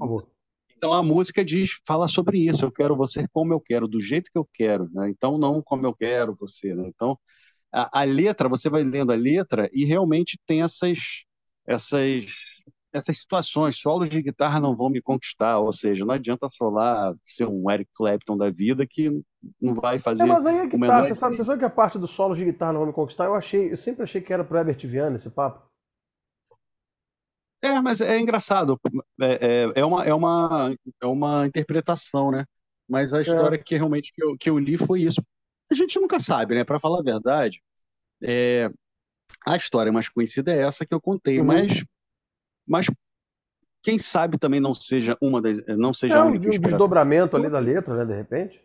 Então 0.77 0.93
a 0.93 1.03
música 1.03 1.45
diz, 1.45 1.81
fala 1.87 2.09
sobre 2.09 2.39
isso. 2.47 2.65
Eu 2.65 2.73
quero 2.73 2.97
você 2.97 3.27
como 3.33 3.53
eu 3.53 3.61
quero, 3.61 3.87
do 3.87 4.01
jeito 4.01 4.31
que 4.33 4.39
eu 4.39 4.49
quero, 4.53 4.89
né? 4.93 5.11
Então 5.11 5.37
não 5.37 5.61
como 5.63 5.87
eu 5.87 5.95
quero 5.95 6.37
você, 6.39 6.75
né? 6.75 6.89
Então 6.89 7.19
a, 7.73 8.01
a 8.01 8.05
letra, 8.05 8.49
você 8.49 8.71
vai 8.71 8.85
lendo 8.85 9.13
a 9.13 9.17
letra 9.17 9.69
e 9.73 9.85
realmente 9.85 10.39
tem 10.47 10.63
essas 10.63 10.99
essas 11.67 12.27
essas 12.93 13.19
situações, 13.19 13.79
solos 13.79 14.11
de 14.11 14.21
guitarra 14.21 14.61
não 14.61 14.77
vão 14.77 14.91
me 14.91 15.01
conquistar, 15.01 15.59
ou 15.59 15.73
seja, 15.73 16.05
não 16.05 16.15
adianta 16.15 16.49
solar 16.49 17.15
ser 17.25 17.47
um 17.47 17.71
Eric 17.71 17.91
Clapton 17.95 18.37
da 18.37 18.51
vida 18.51 18.87
que 18.87 19.11
não 19.61 19.75
vai 19.75 19.99
fazer. 19.99 20.25
É, 20.25 20.27
mas 20.27 20.47
aí 20.47 20.59
é 20.59 20.69
que 20.69 20.79
tá, 20.79 21.05
você 21.05 21.15
sabe, 21.15 21.37
você 21.37 21.45
sabe 21.45 21.59
que 21.59 21.65
a 21.65 21.71
parte 21.71 21.99
do 21.99 22.07
solo 22.07 22.35
de 22.35 22.45
guitarra 22.45 22.73
não 22.73 22.81
vão 22.81 22.89
me 22.89 22.95
conquistar, 22.95 23.25
eu 23.25 23.35
achei, 23.35 23.73
eu 23.73 23.77
sempre 23.77 24.03
achei 24.03 24.21
que 24.21 24.33
era 24.33 24.45
pro 24.45 24.59
Herbert 24.59 24.87
Viana 24.87 25.17
esse 25.17 25.31
papo. 25.31 25.67
É, 27.63 27.81
mas 27.81 28.01
é 28.01 28.19
engraçado, 28.19 28.79
é, 29.21 29.33
é, 29.33 29.73
é, 29.77 29.85
uma, 29.85 30.05
é, 30.05 30.13
uma, 30.13 30.75
é 31.01 31.07
uma 31.07 31.47
interpretação, 31.47 32.31
né? 32.31 32.45
Mas 32.89 33.15
a 33.15 33.19
é. 33.19 33.23
história 33.23 33.57
que 33.57 33.77
realmente 33.77 34.13
que 34.13 34.23
eu, 34.23 34.37
que 34.37 34.51
eu 34.51 34.59
li 34.59 34.77
foi 34.77 35.03
isso. 35.03 35.23
A 35.71 35.75
gente 35.75 35.99
nunca 35.99 36.19
sabe, 36.19 36.57
né? 36.57 36.65
Para 36.65 36.81
falar 36.81 36.99
a 36.99 37.05
verdade, 37.05 37.63
é, 38.21 38.69
a 39.47 39.57
história 39.57 39.93
mais 39.93 40.09
conhecida 40.09 40.53
é 40.53 40.59
essa 40.59 40.85
que 40.85 40.93
eu 40.93 41.01
contei, 41.01 41.39
uhum. 41.39 41.47
mas 41.47 41.85
mas 42.67 42.87
quem 43.83 43.99
sabe 43.99 44.39
também 44.39 44.61
não 44.61 44.75
seja 44.75 45.17
uma 45.21 45.43
das, 45.43 45.61
não 45.67 45.93
seja 45.93 46.15
é, 46.15 46.19
a 46.19 46.25
única 46.25 46.47
um 46.47 46.51
desdobramento 46.51 47.37
ali 47.37 47.51
da 47.51 47.59
letra, 47.59 47.97
né, 47.97 48.05
de 48.05 48.15
repente. 48.15 48.61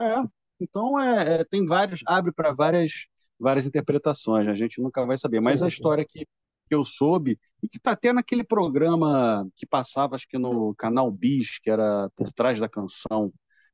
É, 0.00 0.16
então 0.60 1.00
é, 1.00 1.40
é 1.40 1.44
tem 1.44 1.64
vários, 1.64 2.00
abre 2.06 2.32
para 2.32 2.52
várias 2.52 3.06
várias 3.38 3.66
interpretações, 3.66 4.46
a 4.48 4.54
gente 4.54 4.80
nunca 4.80 5.04
vai 5.04 5.18
saber, 5.18 5.40
mas 5.40 5.62
a 5.62 5.68
história 5.68 6.04
que, 6.08 6.20
que 6.20 6.74
eu 6.74 6.84
soube 6.84 7.38
e 7.62 7.68
que 7.68 7.78
está 7.78 7.92
até 7.92 8.12
naquele 8.12 8.44
programa 8.44 9.46
que 9.56 9.66
passava 9.66 10.14
acho 10.14 10.28
que 10.28 10.38
no 10.38 10.74
canal 10.74 11.10
Bis, 11.10 11.58
que 11.58 11.70
era 11.70 12.08
por 12.16 12.32
trás 12.32 12.60
da 12.60 12.68
canção, 12.68 13.32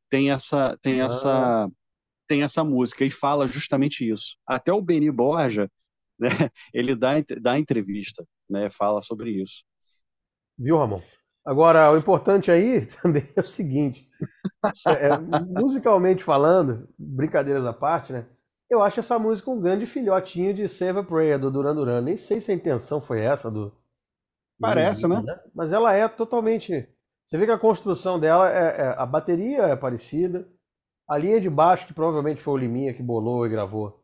tem 0.08 0.30
essa 0.30 0.78
tem 0.82 1.00
ah. 1.00 1.04
essa 1.04 1.70
tem 2.26 2.42
essa 2.42 2.62
música 2.62 3.04
e 3.04 3.10
fala 3.10 3.48
justamente 3.48 4.08
isso. 4.08 4.36
Até 4.46 4.72
o 4.72 4.80
Beni 4.80 5.10
Borja, 5.10 5.68
né, 6.20 6.28
ele 6.74 6.94
dá, 6.94 7.12
dá 7.40 7.58
entrevista, 7.58 8.24
né, 8.48 8.68
fala 8.70 9.02
sobre 9.02 9.30
isso. 9.30 9.64
Viu, 10.58 10.78
Ramon? 10.78 11.00
Agora, 11.44 11.90
o 11.90 11.96
importante 11.96 12.50
aí 12.50 12.86
também 13.02 13.28
é 13.34 13.40
o 13.40 13.44
seguinte: 13.44 14.08
é, 14.86 15.18
musicalmente 15.60 16.22
falando, 16.22 16.88
brincadeiras 16.98 17.64
à 17.64 17.72
parte, 17.72 18.12
né? 18.12 18.26
Eu 18.68 18.82
acho 18.82 19.00
essa 19.00 19.18
música 19.18 19.50
um 19.50 19.60
grande 19.60 19.84
filhotinho 19.84 20.54
de 20.54 20.68
Save 20.68 21.00
a 21.00 21.02
Prayer 21.02 21.40
do 21.40 21.50
Duran 21.50 21.74
Duran. 21.74 22.00
Nem 22.02 22.16
sei 22.16 22.40
se 22.40 22.52
a 22.52 22.54
intenção 22.54 23.00
foi 23.00 23.20
essa 23.20 23.50
do. 23.50 23.74
Parece, 24.60 25.08
né? 25.08 25.20
né? 25.22 25.40
Mas 25.52 25.72
ela 25.72 25.92
é 25.92 26.06
totalmente. 26.06 26.88
Você 27.26 27.36
vê 27.36 27.46
que 27.46 27.52
a 27.52 27.58
construção 27.58 28.20
dela 28.20 28.48
é, 28.48 28.82
é, 28.82 28.94
a 28.96 29.06
bateria 29.06 29.62
é 29.62 29.74
parecida, 29.74 30.46
a 31.08 31.18
linha 31.18 31.40
de 31.40 31.50
baixo 31.50 31.86
que 31.86 31.94
provavelmente 31.94 32.40
foi 32.40 32.54
o 32.54 32.56
Liminha 32.56 32.94
que 32.94 33.02
bolou 33.02 33.44
e 33.44 33.48
gravou. 33.48 34.00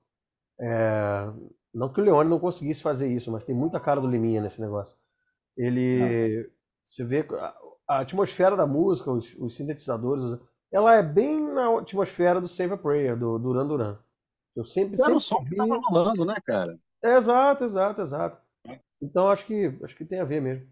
É... 0.61 1.31
Não 1.77 1.93
que 1.93 2.01
o 2.01 2.05
Leone 2.05 2.31
não 2.31 2.39
conseguisse 2.39 2.81
fazer 2.81 3.07
isso, 3.07 3.31
mas 3.31 3.45
tem 3.45 3.55
muita 3.55 3.79
cara 3.79 4.01
do 4.01 4.09
Liminha 4.09 4.41
nesse 4.41 4.62
negócio. 4.62 4.97
Ele, 5.55 6.43
não. 6.43 6.51
você 6.83 7.05
vê 7.05 7.27
a 7.87 8.01
atmosfera 8.01 8.57
da 8.57 8.67
música, 8.67 9.11
os, 9.11 9.35
os 9.35 9.55
sintetizadores, 9.55 10.41
ela 10.73 10.95
é 10.95 11.03
bem 11.03 11.39
na 11.53 11.79
atmosfera 11.79 12.41
do 12.41 12.49
Save 12.49 12.73
a 12.73 12.77
Prayer 12.79 13.15
do 13.15 13.39
Duran 13.39 13.67
Duran. 13.67 13.99
Eu 14.57 14.65
sempre. 14.65 15.01
Era 15.01 15.15
o 15.15 15.21
som 15.21 15.45
que 15.45 15.55
tava 15.55 15.79
rolando, 15.79 16.25
né, 16.25 16.37
cara? 16.47 16.79
É, 17.05 17.19
exato, 17.19 17.65
exato, 17.65 18.01
exato. 18.01 18.41
Então 19.01 19.29
acho 19.29 19.45
que 19.45 19.79
acho 19.83 19.95
que 19.95 20.05
tem 20.07 20.21
a 20.21 20.25
ver 20.25 20.41
mesmo. 20.41 20.67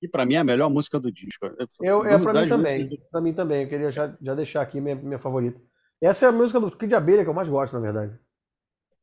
E 0.00 0.08
para 0.08 0.24
mim 0.24 0.34
é 0.34 0.38
a 0.38 0.44
melhor 0.44 0.70
música 0.70 0.98
do 0.98 1.12
disco. 1.12 1.46
Eu, 1.80 2.02
é 2.04 2.18
para 2.18 2.40
mim 2.40 2.48
também. 2.48 2.88
Do... 2.88 2.98
Para 3.10 3.20
mim 3.20 3.34
também. 3.34 3.62
Eu 3.64 3.68
queria 3.68 3.90
já, 3.90 4.16
já 4.20 4.34
deixar 4.34 4.62
aqui 4.62 4.80
minha, 4.80 4.96
minha 4.96 5.18
favorita. 5.18 5.60
Essa 6.00 6.24
é 6.24 6.28
a 6.30 6.32
música 6.32 6.58
do 6.58 6.74
Kid 6.74 6.94
Abelha 6.94 7.22
que 7.22 7.28
eu 7.28 7.34
mais 7.34 7.48
gosto, 7.48 7.74
na 7.74 7.80
verdade. 7.80 8.18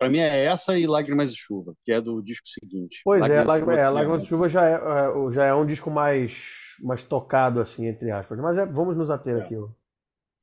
Para 0.02 0.10
mim 0.10 0.18
é 0.18 0.46
essa 0.46 0.76
e 0.80 0.88
Lágrimas 0.88 1.32
de 1.32 1.40
Chuva, 1.40 1.76
que 1.86 1.92
é 1.92 2.02
do 2.02 2.24
disco 2.24 2.48
seguinte. 2.48 3.02
Pois 3.06 3.22
Lágrimas 3.22 3.44
é, 3.44 3.48
Lágrimas, 3.48 3.78
é, 3.78 3.90
Lágrimas 3.90 4.22
de 4.24 4.28
Chuva 4.28 4.50
já 4.50 4.68
é, 4.68 4.74
é, 4.74 5.32
já 5.32 5.46
é 5.46 5.54
um 5.54 5.64
disco 5.64 5.92
mais, 5.92 6.34
mais 6.82 7.04
tocado, 7.04 7.62
assim, 7.62 7.86
entre 7.86 8.10
aspas. 8.10 8.40
Mas 8.40 8.58
é, 8.58 8.66
vamos 8.66 8.98
nos 8.98 9.12
ater 9.12 9.38
é. 9.38 9.42
aqui. 9.42 9.56
Ó. 9.56 9.70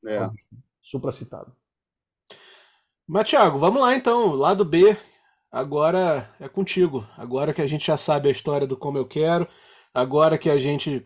É. 0.06 0.30
Supracitado. 0.80 1.52
Mas, 3.04 3.28
Thiago, 3.28 3.58
vamos 3.58 3.82
lá 3.82 3.96
então. 3.96 4.36
Lado 4.36 4.64
B, 4.64 4.96
agora 5.50 6.32
é 6.38 6.48
contigo. 6.48 7.04
Agora 7.16 7.52
que 7.52 7.60
a 7.60 7.66
gente 7.66 7.84
já 7.84 7.96
sabe 7.96 8.28
a 8.28 8.30
história 8.30 8.64
do 8.64 8.76
Como 8.76 8.96
Eu 8.96 9.08
Quero, 9.08 9.48
agora 9.92 10.38
que 10.38 10.50
a 10.50 10.56
gente 10.56 11.04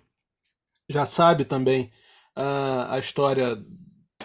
já 0.90 1.06
sabe 1.06 1.46
também 1.46 1.90
uh, 2.36 2.84
a 2.90 2.98
história 2.98 3.56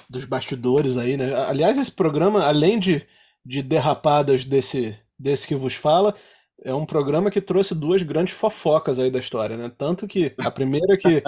dos 0.10 0.26
bastidores 0.26 0.98
aí, 0.98 1.16
né? 1.16 1.34
Aliás, 1.34 1.78
esse 1.78 1.94
programa, 1.94 2.44
além 2.44 2.78
de, 2.78 3.08
de 3.48 3.64
derrapadas 3.64 4.44
desse, 4.44 5.00
desse 5.18 5.48
que 5.48 5.56
vos 5.56 5.74
fala, 5.74 6.14
é 6.64 6.74
um 6.74 6.86
programa 6.86 7.32
que 7.32 7.40
trouxe 7.40 7.74
duas 7.74 8.04
grandes 8.04 8.34
fofocas 8.34 9.00
aí 9.00 9.10
da 9.10 9.20
história, 9.20 9.56
né? 9.56 9.72
Tanto 9.78 10.08
que 10.08 10.34
a 10.40 10.52
primeira 10.52 10.98
que 10.98 11.24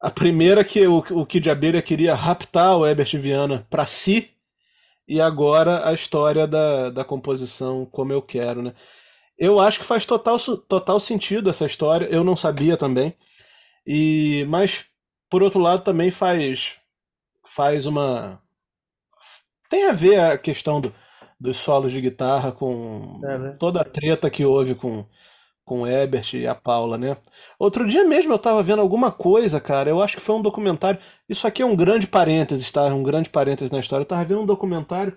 a 0.00 0.10
primeira 0.10 0.64
que 0.64 0.86
o, 0.86 0.98
o 0.98 1.26
Kid 1.26 1.50
Abelha 1.50 1.82
queria 1.82 2.14
raptar 2.14 2.76
o 2.78 2.86
Herbert 2.86 3.18
Viana 3.18 3.66
para 3.68 3.86
si 3.86 4.30
e 5.08 5.20
agora 5.20 5.86
a 5.88 5.92
história 5.92 6.46
da, 6.46 6.90
da 6.90 7.04
composição 7.04 7.84
como 7.86 8.12
eu 8.12 8.22
quero, 8.22 8.62
né? 8.62 8.74
Eu 9.38 9.60
acho 9.60 9.80
que 9.80 9.84
faz 9.86 10.06
total, 10.06 10.38
total 10.68 11.00
sentido 11.00 11.50
essa 11.50 11.66
história, 11.66 12.06
eu 12.06 12.24
não 12.24 12.36
sabia 12.36 12.76
também. 12.76 13.14
E 13.86 14.46
mas 14.48 14.86
por 15.30 15.42
outro 15.42 15.60
lado 15.60 15.84
também 15.84 16.10
faz 16.10 16.76
faz 17.44 17.86
uma 17.86 18.40
tem 19.68 19.86
a 19.86 19.92
ver 19.92 20.20
a 20.20 20.38
questão 20.38 20.80
do, 20.80 20.94
dos 21.44 21.58
solos 21.58 21.92
de 21.92 22.00
guitarra 22.00 22.50
com 22.50 23.20
é, 23.22 23.38
né? 23.38 23.56
toda 23.58 23.82
a 23.82 23.84
treta 23.84 24.30
que 24.30 24.46
houve 24.46 24.74
com 24.74 25.04
com 25.62 25.80
o 25.80 25.86
Ebert 25.86 26.34
e 26.34 26.46
a 26.46 26.54
Paula, 26.54 26.98
né? 26.98 27.16
Outro 27.58 27.86
dia 27.86 28.04
mesmo 28.04 28.34
eu 28.34 28.38
tava 28.38 28.62
vendo 28.62 28.82
alguma 28.82 29.10
coisa, 29.10 29.58
cara, 29.58 29.88
eu 29.88 30.02
acho 30.02 30.16
que 30.16 30.22
foi 30.22 30.34
um 30.36 30.42
documentário. 30.42 31.00
Isso 31.26 31.46
aqui 31.46 31.62
é 31.62 31.66
um 31.66 31.74
grande 31.74 32.06
parênteses, 32.06 32.70
tá? 32.70 32.84
Um 32.86 33.02
grande 33.02 33.30
parênteses 33.30 33.70
na 33.70 33.80
história. 33.80 34.02
Eu 34.02 34.06
tava 34.08 34.24
vendo 34.24 34.42
um 34.42 34.46
documentário, 34.46 35.14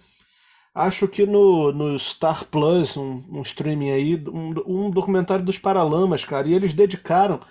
acho 0.73 1.05
que 1.07 1.25
no, 1.25 1.73
no 1.73 1.99
Star 1.99 2.45
Plus, 2.45 2.95
um, 2.95 3.25
um 3.29 3.41
streaming 3.41 3.91
aí, 3.91 4.23
um, 4.27 4.53
um 4.65 4.89
documentário 4.89 5.43
dos 5.43 5.57
Paralamas, 5.57 6.23
cara, 6.23 6.47
e 6.47 6.53
eles 6.53 6.73
dedicaram. 6.73 7.41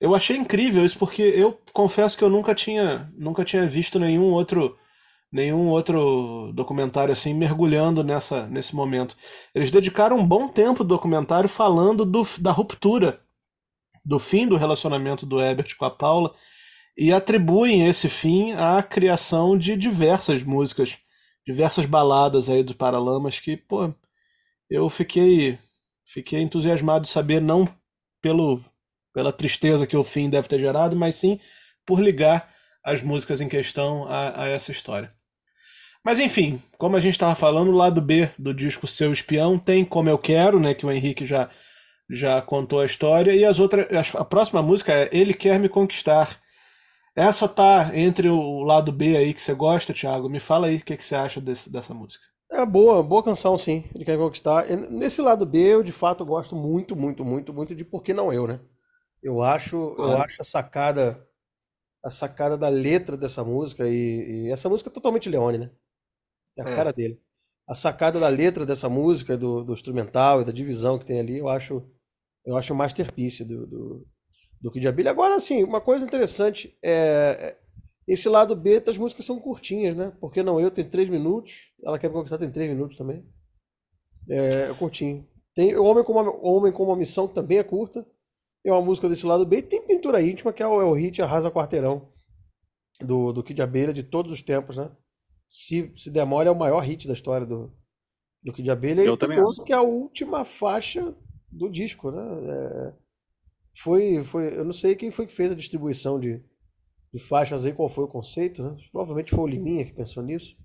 Eu 0.00 0.14
achei 0.14 0.36
incrível 0.36 0.82
isso, 0.84 0.98
porque 0.98 1.22
eu 1.22 1.60
confesso 1.74 2.16
que 2.16 2.24
eu 2.24 2.30
nunca 2.30 2.54
tinha, 2.54 3.06
nunca 3.18 3.44
tinha 3.44 3.66
visto 3.66 3.98
nenhum 3.98 4.32
outro 4.32 4.78
nenhum 5.32 5.68
outro 5.68 6.52
documentário 6.54 7.12
assim 7.12 7.34
mergulhando 7.34 8.02
nessa 8.02 8.46
nesse 8.46 8.74
momento. 8.74 9.16
Eles 9.54 9.70
dedicaram 9.70 10.18
um 10.18 10.26
bom 10.26 10.48
tempo 10.48 10.82
do 10.82 10.88
documentário 10.88 11.48
falando 11.48 12.04
do, 12.04 12.26
da 12.38 12.50
ruptura, 12.50 13.20
do 14.04 14.18
fim 14.18 14.46
do 14.46 14.56
relacionamento 14.56 15.26
do 15.26 15.40
Ebert 15.40 15.76
com 15.76 15.84
a 15.84 15.90
Paula 15.90 16.34
e 16.96 17.12
atribuem 17.12 17.86
esse 17.88 18.08
fim 18.08 18.52
à 18.52 18.82
criação 18.82 19.56
de 19.56 19.76
diversas 19.76 20.42
músicas, 20.42 20.98
diversas 21.46 21.86
baladas 21.86 22.48
aí 22.48 22.62
do 22.62 22.74
Paralamas 22.74 23.40
que, 23.40 23.56
pô, 23.56 23.94
eu 24.68 24.88
fiquei 24.90 25.58
fiquei 26.04 26.40
entusiasmado 26.40 27.04
de 27.04 27.10
saber 27.10 27.40
não 27.40 27.68
pelo 28.20 28.62
pela 29.12 29.32
tristeza 29.32 29.86
que 29.86 29.96
o 29.96 30.04
fim 30.04 30.30
deve 30.30 30.48
ter 30.48 30.60
gerado, 30.60 30.96
mas 30.96 31.14
sim 31.16 31.40
por 31.86 32.00
ligar 32.00 32.52
as 32.84 33.02
músicas 33.02 33.40
em 33.40 33.48
questão 33.48 34.06
a, 34.08 34.44
a 34.44 34.48
essa 34.48 34.70
história. 34.72 35.12
Mas 36.04 36.18
enfim, 36.18 36.60
como 36.78 36.96
a 36.96 37.00
gente 37.00 37.14
estava 37.14 37.34
falando, 37.34 37.68
o 37.68 37.76
lado 37.76 38.00
B 38.00 38.30
do 38.38 38.54
disco 38.54 38.86
Seu 38.86 39.12
Espião 39.12 39.58
tem 39.58 39.84
Como 39.84 40.08
Eu 40.08 40.18
Quero, 40.18 40.58
né, 40.58 40.72
que 40.74 40.86
o 40.86 40.90
Henrique 40.90 41.26
já, 41.26 41.50
já 42.10 42.40
contou 42.40 42.80
a 42.80 42.86
história, 42.86 43.34
e 43.34 43.44
as 43.44 43.58
outras, 43.58 43.86
a 44.14 44.24
próxima 44.24 44.62
música 44.62 44.92
é 44.92 45.10
Ele 45.12 45.34
Quer 45.34 45.58
Me 45.58 45.68
Conquistar. 45.68 46.40
Essa 47.14 47.48
tá 47.48 47.90
entre 47.94 48.28
o 48.28 48.62
lado 48.62 48.92
B 48.92 49.16
aí 49.16 49.34
que 49.34 49.42
você 49.42 49.52
gosta, 49.52 49.92
Thiago. 49.92 50.28
Me 50.28 50.40
fala 50.40 50.68
aí 50.68 50.76
o 50.76 50.84
que, 50.84 50.96
que 50.96 51.04
você 51.04 51.14
acha 51.14 51.40
desse, 51.40 51.70
dessa 51.70 51.92
música. 51.92 52.24
É 52.50 52.64
boa, 52.64 53.02
boa 53.02 53.22
canção, 53.22 53.58
sim. 53.58 53.84
Ele 53.94 54.04
quer 54.04 54.16
conquistar. 54.16 54.66
Nesse 54.90 55.20
lado 55.20 55.44
B, 55.44 55.58
eu 55.58 55.82
de 55.82 55.92
fato 55.92 56.24
gosto 56.24 56.56
muito, 56.56 56.96
muito, 56.96 57.24
muito, 57.24 57.52
muito 57.52 57.74
de 57.74 57.84
Por 57.84 58.02
que 58.02 58.14
não 58.14 58.32
eu, 58.32 58.46
né? 58.46 58.60
Eu 59.22 59.42
acho, 59.42 59.94
eu 59.98 60.16
acho 60.16 60.40
a 60.40 60.44
sacada, 60.44 61.26
a 62.02 62.10
sacada 62.10 62.56
da 62.56 62.68
letra 62.68 63.16
dessa 63.16 63.44
música 63.44 63.86
e, 63.86 64.46
e 64.46 64.50
essa 64.50 64.68
música 64.68 64.88
é 64.88 64.92
totalmente 64.92 65.28
Leone, 65.28 65.58
né? 65.58 65.70
É 66.60 66.72
a 66.72 66.76
cara 66.76 66.92
dele. 66.92 67.20
A 67.68 67.74
sacada 67.74 68.18
da 68.18 68.28
letra 68.28 68.66
dessa 68.66 68.88
música, 68.88 69.36
do, 69.36 69.64
do, 69.64 69.72
instrumental 69.72 70.40
e 70.40 70.44
da 70.44 70.52
divisão 70.52 70.98
que 70.98 71.04
tem 71.04 71.20
ali, 71.20 71.38
eu 71.38 71.48
acho 71.48 71.82
eu 72.44 72.56
acho 72.56 72.74
masterpiece 72.74 73.44
do, 73.44 73.66
do, 73.66 74.06
do 74.60 74.70
Kid 74.72 74.88
Abelha. 74.88 75.10
Agora, 75.10 75.36
assim, 75.36 75.62
uma 75.62 75.80
coisa 75.80 76.04
interessante 76.04 76.76
é, 76.82 77.36
é 77.38 77.60
esse 78.08 78.28
lado 78.28 78.56
B 78.56 78.82
as 78.86 78.98
músicas 78.98 79.24
são 79.24 79.38
curtinhas, 79.38 79.94
né? 79.94 80.12
Porque 80.20 80.42
não 80.42 80.58
eu 80.58 80.70
tem 80.70 80.84
três 80.84 81.08
minutos, 81.08 81.72
ela 81.84 81.98
quer 81.98 82.08
me 82.08 82.14
conquistar 82.14 82.38
tem 82.38 82.50
três 82.50 82.70
minutos 82.70 82.96
também. 82.96 83.24
É, 84.28 84.70
é 84.70 84.74
curtinho. 84.74 85.28
Tem 85.54 85.76
o 85.76 85.84
Homem 85.84 86.04
com 86.04 86.12
uma, 86.12 86.46
Homem 86.46 86.72
com 86.72 86.84
uma 86.84 86.96
Missão 86.96 87.28
que 87.28 87.34
também 87.34 87.58
é 87.58 87.62
curta. 87.62 88.06
É 88.64 88.72
uma 88.72 88.82
música 88.82 89.08
desse 89.08 89.26
lado 89.26 89.46
B. 89.46 89.58
E 89.58 89.62
tem 89.62 89.86
Pintura 89.86 90.22
Íntima, 90.22 90.52
que 90.52 90.62
é 90.62 90.66
o, 90.66 90.80
é 90.80 90.84
o 90.84 90.92
hit 90.92 91.20
Arrasa 91.22 91.50
Quarteirão 91.50 92.10
do, 93.00 93.32
do 93.32 93.42
Kid 93.42 93.60
Abelha 93.60 93.92
de 93.92 94.02
todos 94.02 94.32
os 94.32 94.42
tempos, 94.42 94.76
né? 94.76 94.90
Se, 95.50 95.92
se 95.96 96.12
demora, 96.12 96.48
é 96.48 96.52
o 96.52 96.56
maior 96.56 96.78
hit 96.78 97.08
da 97.08 97.12
história 97.12 97.44
do, 97.44 97.72
do 98.40 98.52
Kid 98.52 98.70
Abelha. 98.70 99.02
Eu 99.02 99.14
e 99.14 99.18
também 99.18 99.36
curioso 99.36 99.64
que 99.64 99.72
é 99.72 99.76
a 99.76 99.82
última 99.82 100.44
faixa 100.44 101.12
do 101.50 101.68
disco, 101.68 102.12
né? 102.12 102.22
É, 102.22 102.94
foi, 103.76 104.22
foi, 104.22 104.56
eu 104.56 104.64
não 104.64 104.72
sei 104.72 104.94
quem 104.94 105.10
foi 105.10 105.26
que 105.26 105.34
fez 105.34 105.50
a 105.50 105.56
distribuição 105.56 106.20
de, 106.20 106.40
de 107.12 107.20
faixas 107.20 107.66
aí, 107.66 107.72
qual 107.72 107.88
foi 107.88 108.04
o 108.04 108.08
conceito, 108.08 108.62
né? 108.62 108.76
Provavelmente 108.92 109.32
foi 109.32 109.40
o 109.40 109.46
Liminha 109.48 109.84
que 109.84 109.92
pensou 109.92 110.22
nisso. 110.22 110.56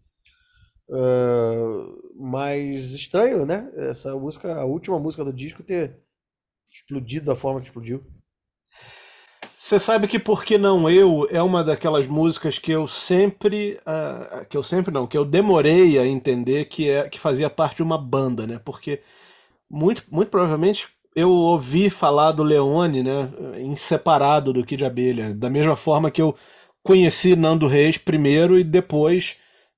Uh, 0.88 2.14
mas 2.16 2.92
estranho, 2.92 3.44
né? 3.44 3.72
Essa 3.76 4.16
música, 4.16 4.54
a 4.54 4.66
última 4.66 5.00
música 5.00 5.26
do 5.26 5.34
disco 5.34 5.64
ter 5.64 6.00
explodido 6.72 7.26
da 7.26 7.36
forma 7.36 7.60
que 7.60 7.66
explodiu. 7.66 8.06
Você 9.66 9.80
sabe 9.80 10.08
que 10.08 10.20
Por 10.20 10.46
que 10.46 10.60
Não 10.60 10.88
Eu 10.88 11.28
é 11.32 11.42
uma 11.42 11.64
daquelas 11.64 12.06
músicas 12.08 12.60
que 12.60 12.72
eu 12.72 12.88
sempre. 12.88 13.80
Uh, 13.82 14.46
que 14.46 14.56
eu 14.56 14.62
sempre 14.62 14.94
não, 14.94 15.08
que 15.08 15.18
eu 15.18 15.26
demorei 15.26 15.98
a 15.98 16.06
entender 16.06 16.66
que, 16.66 16.88
é, 16.88 17.10
que 17.10 17.20
fazia 17.20 17.50
parte 17.50 17.78
de 17.78 17.82
uma 17.82 17.98
banda, 17.98 18.46
né? 18.46 18.62
Porque 18.64 19.02
muito, 19.68 20.04
muito 20.12 20.30
provavelmente 20.30 20.88
eu 21.16 21.32
ouvi 21.32 21.90
falar 21.90 22.32
do 22.32 22.44
Leone, 22.44 23.02
né? 23.02 23.32
Em 23.58 23.76
separado 23.76 24.54
do 24.54 24.64
Kid 24.64 24.86
Abelha. 24.86 25.34
Da 25.34 25.50
mesma 25.50 25.76
forma 25.76 26.12
que 26.12 26.22
eu 26.22 26.36
conheci 26.84 27.36
Nando 27.36 27.68
Reis 27.68 27.98
primeiro 27.98 28.60
e 28.60 28.64
depois, 28.64 29.36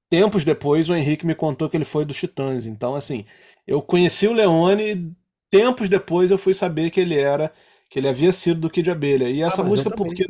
tempos 0.10 0.44
depois, 0.44 0.90
o 0.90 0.96
Henrique 0.96 1.26
me 1.26 1.34
contou 1.34 1.70
que 1.70 1.78
ele 1.78 1.86
foi 1.86 2.04
dos 2.04 2.18
Titãs. 2.18 2.66
Então, 2.66 2.94
assim, 2.94 3.26
eu 3.66 3.82
conheci 3.82 4.28
o 4.28 4.34
Leone 4.34 4.84
e 4.84 5.12
tempos 5.50 5.88
depois 5.88 6.30
eu 6.30 6.38
fui 6.38 6.54
saber 6.54 6.90
que 6.92 7.00
ele 7.00 7.18
era 7.18 7.54
que 7.90 8.00
ele 8.00 8.08
havia 8.08 8.32
sido 8.32 8.62
do 8.62 8.70
Kid 8.70 8.90
Abelha. 8.90 9.30
E 9.30 9.42
essa 9.42 9.62
ah, 9.62 9.66
música, 9.66 9.90
porque. 9.90 10.26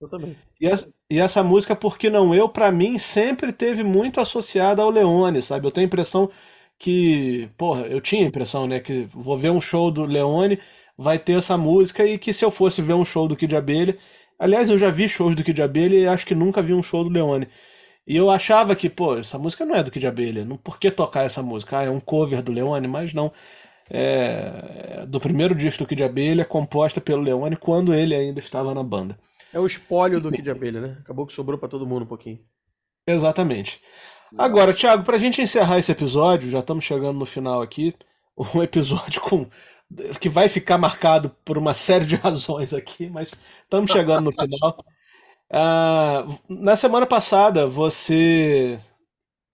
Eu 0.00 0.08
também. 0.08 0.36
E 0.60 0.66
essa, 0.66 0.92
e 1.10 1.18
essa 1.18 1.42
música, 1.42 1.74
Por 1.74 1.98
Que 1.98 2.10
Não 2.10 2.34
Eu, 2.34 2.48
pra 2.48 2.70
mim, 2.72 2.98
sempre 2.98 3.52
teve 3.52 3.82
muito 3.82 4.20
associada 4.20 4.82
ao 4.82 4.90
Leone, 4.90 5.42
sabe? 5.42 5.66
Eu 5.66 5.70
tenho 5.70 5.86
a 5.86 5.88
impressão 5.88 6.30
que. 6.78 7.48
Porra, 7.56 7.82
eu 7.86 8.00
tinha 8.00 8.24
a 8.24 8.28
impressão, 8.28 8.66
né? 8.66 8.80
Que 8.80 9.08
vou 9.12 9.38
ver 9.38 9.50
um 9.50 9.60
show 9.60 9.90
do 9.90 10.04
Leone, 10.04 10.58
vai 10.96 11.18
ter 11.18 11.38
essa 11.38 11.56
música, 11.56 12.06
e 12.06 12.18
que 12.18 12.32
se 12.32 12.44
eu 12.44 12.50
fosse 12.50 12.82
ver 12.82 12.94
um 12.94 13.04
show 13.04 13.28
do 13.28 13.36
Kid 13.36 13.54
Abelha. 13.56 13.98
Aliás, 14.38 14.68
eu 14.68 14.78
já 14.78 14.90
vi 14.90 15.08
shows 15.08 15.34
do 15.36 15.44
Kid 15.44 15.62
Abelha 15.62 15.94
e 15.96 16.06
acho 16.06 16.26
que 16.26 16.34
nunca 16.34 16.60
vi 16.62 16.74
um 16.74 16.82
show 16.82 17.04
do 17.04 17.10
Leone. 17.10 17.48
E 18.06 18.16
eu 18.16 18.30
achava 18.30 18.76
que, 18.76 18.90
pô, 18.90 19.16
essa 19.16 19.38
música 19.38 19.64
não 19.64 19.74
é 19.74 19.82
do 19.82 19.90
Kid 19.90 20.06
Abelha. 20.06 20.44
Não, 20.44 20.56
por 20.56 20.78
que 20.78 20.90
tocar 20.90 21.24
essa 21.24 21.42
música? 21.42 21.78
Ah, 21.78 21.84
é 21.84 21.90
um 21.90 22.00
cover 22.00 22.42
do 22.42 22.52
Leone, 22.52 22.86
mas 22.86 23.14
não. 23.14 23.32
É 23.90 25.04
do 25.06 25.20
primeiro 25.20 25.54
disco 25.54 25.84
do 25.84 25.86
Kid 25.86 26.02
Abelha, 26.02 26.44
composta 26.44 27.00
pelo 27.00 27.22
Leone 27.22 27.56
quando 27.56 27.94
ele 27.94 28.14
ainda 28.14 28.40
estava 28.40 28.74
na 28.74 28.82
banda. 28.82 29.18
É 29.52 29.58
o 29.58 29.66
espólio 29.66 30.20
do 30.20 30.32
Kid 30.32 30.50
Abelha, 30.50 30.80
né? 30.80 30.96
Acabou 31.00 31.26
que 31.26 31.32
sobrou 31.32 31.58
pra 31.58 31.68
todo 31.68 31.86
mundo 31.86 32.02
um 32.02 32.08
pouquinho. 32.08 32.40
Exatamente. 33.06 33.80
Agora, 34.36 34.74
Thiago, 34.74 35.04
pra 35.04 35.18
gente 35.18 35.40
encerrar 35.40 35.78
esse 35.78 35.92
episódio, 35.92 36.50
já 36.50 36.58
estamos 36.58 36.84
chegando 36.84 37.18
no 37.18 37.26
final 37.26 37.62
aqui, 37.62 37.94
um 38.36 38.62
episódio 38.62 39.20
com 39.20 39.48
que 40.18 40.28
vai 40.28 40.48
ficar 40.48 40.76
marcado 40.76 41.30
por 41.44 41.56
uma 41.56 41.74
série 41.74 42.04
de 42.04 42.16
razões 42.16 42.74
aqui, 42.74 43.08
mas 43.08 43.30
estamos 43.62 43.90
chegando 43.90 44.24
no 44.24 44.32
final. 44.32 44.84
Ah, 45.52 46.26
na 46.48 46.74
semana 46.74 47.06
passada, 47.06 47.66
você 47.66 48.80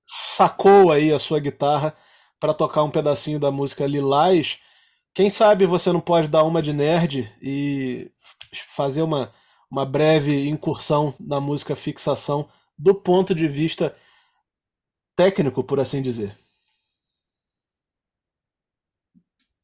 sacou 0.06 0.90
aí 0.90 1.12
a 1.12 1.18
sua 1.18 1.38
guitarra 1.40 1.94
para 2.40 2.54
tocar 2.54 2.82
um 2.82 2.90
pedacinho 2.90 3.38
da 3.38 3.50
música 3.50 3.86
Lilás. 3.86 4.58
Quem 5.14 5.28
sabe 5.28 5.66
você 5.66 5.92
não 5.92 6.00
pode 6.00 6.26
dar 6.28 6.42
uma 6.44 6.62
de 6.62 6.72
nerd 6.72 7.30
e 7.42 8.10
fazer 8.74 9.02
uma, 9.02 9.32
uma 9.70 9.84
breve 9.84 10.48
incursão 10.48 11.14
na 11.20 11.38
música 11.40 11.76
Fixação 11.76 12.48
do 12.78 12.94
ponto 12.94 13.34
de 13.34 13.46
vista 13.46 13.94
técnico, 15.14 15.62
por 15.62 15.78
assim 15.78 16.00
dizer. 16.00 16.34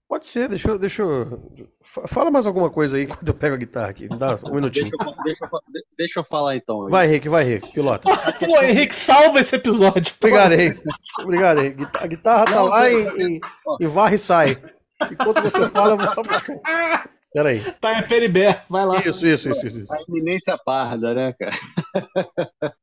Pode 0.08 0.26
ser, 0.28 0.48
deixa 0.48 0.70
eu, 0.70 0.78
deixa 0.78 1.02
eu. 1.02 1.68
fa- 1.82 2.06
Fala 2.06 2.30
mais 2.30 2.46
alguma 2.46 2.70
coisa 2.70 2.96
aí 2.96 3.02
enquanto 3.10 3.26
eu 3.26 3.34
pego 3.34 3.54
a 3.54 3.58
guitarra 3.58 3.88
aqui. 3.88 4.08
Me 4.08 4.16
dá 4.16 4.38
um 4.44 4.54
minutinho. 4.54 4.88
Deixa 4.88 4.96
eu, 5.10 5.14
deixa 5.24 5.44
eu- 5.44 5.60
deixa 5.98 6.20
eu 6.20 6.24
falar 6.24 6.54
então. 6.56 6.88
Vai, 6.88 7.06
Henrique, 7.08 7.28
vai, 7.28 7.44
Henrique, 7.44 7.72
pilota. 7.72 8.08
Pô, 8.38 8.62
Henrique, 8.62 8.94
salva 8.94 9.40
esse 9.40 9.56
episódio. 9.56 10.14
Obrigado, 10.18 10.52
Henrique. 10.52 10.82
Obrigado, 11.20 11.60
Henrique. 11.60 11.86
A 11.94 12.06
guitarra 12.06 12.44
tá 12.46 12.62
lá 12.62 12.90
em, 12.90 13.06
em, 13.36 13.40
em 13.80 13.86
varre 13.88 14.14
e 14.16 14.18
sai. 14.18 14.56
Enquanto 15.10 15.42
você 15.42 15.68
fala, 15.70 15.94
eu 15.94 16.14
vou 16.14 16.24
buscar. 16.24 17.10
Peraí. 17.32 17.60
Tá 17.80 17.98
em 17.98 18.06
Peribé, 18.08 18.64
vai 18.70 18.86
lá. 18.86 18.98
Isso, 19.00 19.26
isso, 19.26 19.50
isso, 19.50 19.66
isso. 19.66 19.78
isso. 19.80 19.92
A 19.94 19.98
eminência 20.08 20.56
parda, 20.64 21.12
né, 21.12 21.34
cara? 21.34 21.54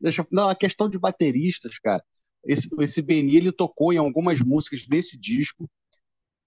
Deixa 0.00 0.22
eu... 0.22 0.26
Não, 0.32 0.48
a 0.48 0.56
questão 0.56 0.88
de 0.88 0.98
bateristas, 0.98 1.78
cara. 1.78 2.02
Esse, 2.44 2.68
esse 2.82 3.00
Beni, 3.00 3.36
ele 3.36 3.52
tocou 3.52 3.92
em 3.92 3.98
algumas 3.98 4.40
músicas 4.40 4.84
desse 4.86 5.18
disco, 5.18 5.68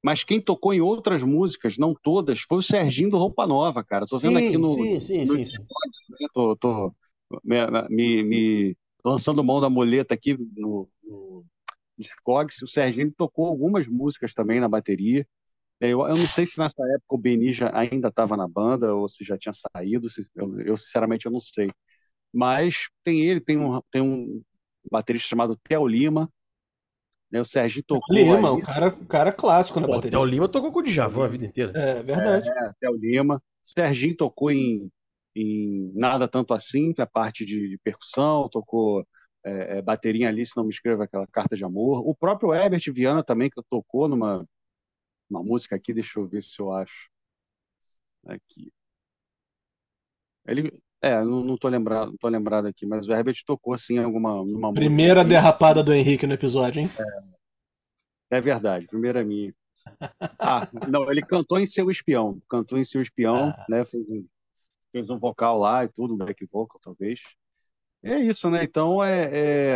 mas 0.06 0.24
quem 0.24 0.42
tocou 0.42 0.74
em 0.74 0.82
outras 0.82 1.24
músicas, 1.24 1.78
não 1.80 1.94
todas, 1.96 2.42
foi 2.42 2.60
o 2.60 2.62
Serginho 2.62 3.10
do 3.12 3.18
Roupa 3.18 3.48
Nova, 3.48 3.84
cara. 3.84 4.08
Tô 4.08 4.20
vendo 4.20 4.38
Sim, 4.38 4.40
aqui 4.40 4.58
no, 4.58 4.90
sim, 4.90 5.00
sim, 5.00 5.26
no 5.26 5.38
sim. 5.38 5.40
Discord, 5.40 5.92
né? 6.22 6.28
tô, 6.34 6.56
tô 6.58 6.96
me, 7.90 8.24
me- 8.24 8.78
lançando 9.04 9.44
mão 9.44 9.62
da 9.62 9.70
muleta 9.70 10.14
aqui 10.14 10.38
no, 10.56 10.90
no 11.04 11.46
Discogs. 11.98 12.62
O 12.64 12.68
Serginho 12.68 13.12
tocou 13.18 13.48
algumas 13.48 13.88
músicas 13.88 14.34
também 14.34 14.60
na 14.60 14.70
bateria. 14.70 15.28
Eu, 15.82 16.02
eu 16.08 16.18
não 16.18 16.28
sei 16.28 16.46
se 16.46 16.60
nessa 16.60 16.82
época 16.96 17.16
o 17.16 17.18
Beni 17.20 17.54
já 17.54 17.72
ainda 17.78 18.10
estava 18.10 18.38
na 18.38 18.48
banda 18.48 18.96
ou 18.96 19.10
se 19.10 19.24
já 19.26 19.38
tinha 19.38 19.54
saído. 19.54 20.10
se- 20.10 20.30
eu, 20.36 20.60
eu, 20.62 20.78
sinceramente 20.78 21.26
eu 21.28 21.32
não 21.34 21.40
sei. 21.42 21.72
Mas 22.34 22.90
tem 23.04 23.22
ele, 23.22 23.42
tem 23.42 23.58
um, 23.58 23.82
tem 23.92 24.02
um 24.02 24.44
baterista 24.92 25.28
chamado 25.30 25.58
Theo 25.70 25.88
Lima. 25.88 26.32
Né? 27.32 27.42
O 27.42 27.46
Serginho 27.46 27.84
tocou 27.86 28.16
Lima, 28.16 28.50
aí, 28.50 28.56
o 28.56 28.62
cara, 28.62 28.88
o 28.88 29.06
cara 29.06 29.32
clássico 29.32 29.80
na 29.80 29.88
Pô, 29.88 29.94
bateria. 29.94 30.12
Theo 30.12 30.26
Lima 30.26 30.48
tocou 30.48 30.72
com 30.72 30.80
o 30.80 30.84
Djavan 30.84 31.26
a 31.26 31.28
vida 31.28 31.46
inteira. 31.46 31.72
É 31.76 32.04
verdade. 32.04 32.50
É, 32.50 32.72
Theo 32.80 32.96
Lima. 32.96 33.42
Serginho 33.64 34.16
tocou 34.16 34.52
em, 34.52 34.90
em 35.36 35.92
Nada 35.96 36.28
Tanto 36.28 36.54
Assim, 36.54 36.94
que 36.94 37.02
é 37.02 37.04
a 37.04 37.08
parte 37.08 37.46
de, 37.46 37.70
de 37.70 37.78
percussão, 37.80 38.48
tocou 38.50 39.06
é, 39.44 39.78
é, 39.78 39.82
bateria 39.82 40.30
ali, 40.30 40.46
se 40.46 40.56
não 40.56 40.64
me 40.64 40.70
escreva 40.70 41.04
aquela 41.04 41.28
carta 41.28 41.56
de 41.56 41.64
amor. 41.64 42.08
O 42.08 42.16
próprio 42.16 42.54
Herbert 42.54 42.84
Viana 42.94 43.24
também, 43.24 43.50
que 43.50 43.62
tocou 43.70 44.08
numa 44.08 44.46
uma 45.30 45.44
música 45.44 45.76
aqui, 45.76 45.94
deixa 45.94 46.20
eu 46.20 46.28
ver 46.28 46.42
se 46.42 46.60
eu 46.60 46.72
acho. 46.72 47.10
Aqui. 48.26 48.72
Ele. 50.48 50.80
É, 51.02 51.22
não, 51.24 51.44
não 51.44 51.58
tô 51.58 51.68
lembrado, 51.68 52.08
não 52.12 52.18
tô 52.18 52.28
lembrado 52.28 52.66
aqui, 52.68 52.86
mas 52.86 53.08
o 53.08 53.14
Herbert 53.14 53.36
tocou 53.46 53.74
assim 53.74 53.96
em 53.96 54.04
alguma 54.04 54.36
numa 54.38 54.70
música 54.70 54.74
Primeira 54.74 55.22
aqui. 55.22 55.30
derrapada 55.30 55.84
do 55.84 55.94
Henrique 55.94 56.26
no 56.26 56.34
episódio, 56.34 56.82
hein? 56.82 56.90
É 58.32 58.42
verdade, 58.42 58.88
primeira 58.88 59.24
minha. 59.24 59.54
Ah, 60.40 60.68
não, 60.90 61.12
ele 61.12 61.22
cantou 61.22 61.60
em 61.60 61.66
Seu 61.68 61.92
Espião, 61.92 62.42
cantou 62.50 62.78
em 62.80 62.84
Seu 62.84 63.02
Espião, 63.02 63.50
Ah. 63.56 63.66
né? 63.70 63.86
Fez 63.86 64.10
um, 64.10 64.26
fez 64.92 65.10
um 65.10 65.20
vocal 65.20 65.60
lá 65.60 65.86
e 65.86 65.90
tudo, 65.90 66.16
um 66.16 66.18
back 66.18 66.44
vocal 66.52 66.80
talvez. 66.84 67.20
É 68.04 68.18
isso, 68.20 68.50
né? 68.50 68.64
Então 68.64 69.04
é, 69.04 69.30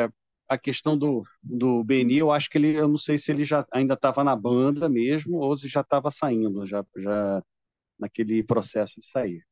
é 0.04 0.10
a 0.48 0.58
questão 0.58 0.98
do, 0.98 1.22
do 1.44 1.84
Beni, 1.84 2.18
eu 2.18 2.32
acho 2.32 2.50
que 2.50 2.58
ele, 2.58 2.76
eu 2.76 2.88
não 2.88 2.98
sei 2.98 3.20
se 3.20 3.32
ele 3.32 3.44
já 3.46 3.64
ainda 3.72 3.94
estava 3.94 4.24
na 4.24 4.36
banda 4.36 4.90
mesmo 4.90 5.38
ou 5.38 5.56
se 5.56 5.68
já 5.68 5.82
estava 5.82 6.10
saindo, 6.10 6.66
já, 6.66 6.84
já 6.98 7.44
naquele 8.00 8.42
processo 8.42 9.00
de 9.00 9.06
sair. 9.12 9.44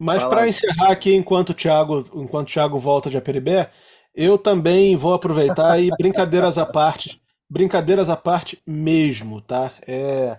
Mas 0.00 0.24
para 0.24 0.48
encerrar 0.48 0.90
aqui, 0.90 1.14
enquanto 1.14 1.50
o 1.50 1.54
Thiago, 1.54 2.08
enquanto 2.14 2.48
o 2.48 2.50
Thiago 2.50 2.78
volta 2.78 3.10
de 3.10 3.18
Aperibé, 3.18 3.70
eu 4.14 4.38
também 4.38 4.96
vou 4.96 5.12
aproveitar 5.12 5.78
e 5.78 5.90
brincadeiras 5.90 6.56
à 6.56 6.64
parte, 6.64 7.20
brincadeiras 7.50 8.08
à 8.08 8.16
parte 8.16 8.58
mesmo, 8.66 9.42
tá? 9.42 9.72
É, 9.86 10.38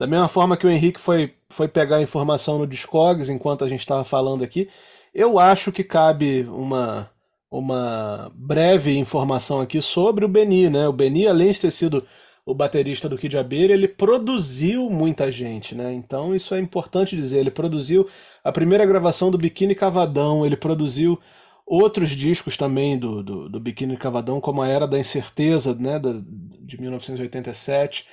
da 0.00 0.06
mesma 0.06 0.26
forma 0.26 0.56
que 0.56 0.66
o 0.66 0.70
Henrique 0.70 0.98
foi, 0.98 1.32
foi 1.48 1.68
pegar 1.68 1.98
a 1.98 2.02
informação 2.02 2.58
no 2.58 2.66
Discogs 2.66 3.30
enquanto 3.30 3.64
a 3.64 3.68
gente 3.68 3.80
estava 3.80 4.02
falando 4.02 4.42
aqui, 4.42 4.68
eu 5.14 5.38
acho 5.38 5.70
que 5.70 5.84
cabe 5.84 6.42
uma, 6.50 7.08
uma 7.48 8.32
breve 8.34 8.98
informação 8.98 9.60
aqui 9.60 9.80
sobre 9.80 10.24
o 10.24 10.28
Beni, 10.28 10.68
né? 10.68 10.88
O 10.88 10.92
Beni, 10.92 11.28
além 11.28 11.52
de 11.52 11.60
ter 11.60 11.70
sido 11.70 12.04
o 12.50 12.54
baterista 12.54 13.08
do 13.08 13.18
Kid 13.18 13.36
Abelha, 13.36 13.74
ele 13.74 13.88
produziu 13.88 14.88
muita 14.88 15.30
gente, 15.30 15.74
né? 15.74 15.92
Então 15.92 16.34
isso 16.34 16.54
é 16.54 16.60
importante 16.60 17.16
dizer. 17.16 17.40
Ele 17.40 17.50
produziu 17.50 18.08
a 18.42 18.50
primeira 18.52 18.86
gravação 18.86 19.30
do 19.30 19.38
Biquíni 19.38 19.74
Cavadão, 19.74 20.46
ele 20.46 20.56
produziu 20.56 21.20
outros 21.66 22.10
discos 22.10 22.56
também 22.56 22.98
do, 22.98 23.22
do, 23.22 23.48
do 23.50 23.60
Biquíni 23.60 23.96
Cavadão, 23.98 24.40
como 24.40 24.62
a 24.62 24.68
Era 24.68 24.86
da 24.88 24.98
Incerteza, 24.98 25.74
né, 25.74 25.98
da- 25.98 26.14
de 26.60 26.80
1987. 26.80 28.06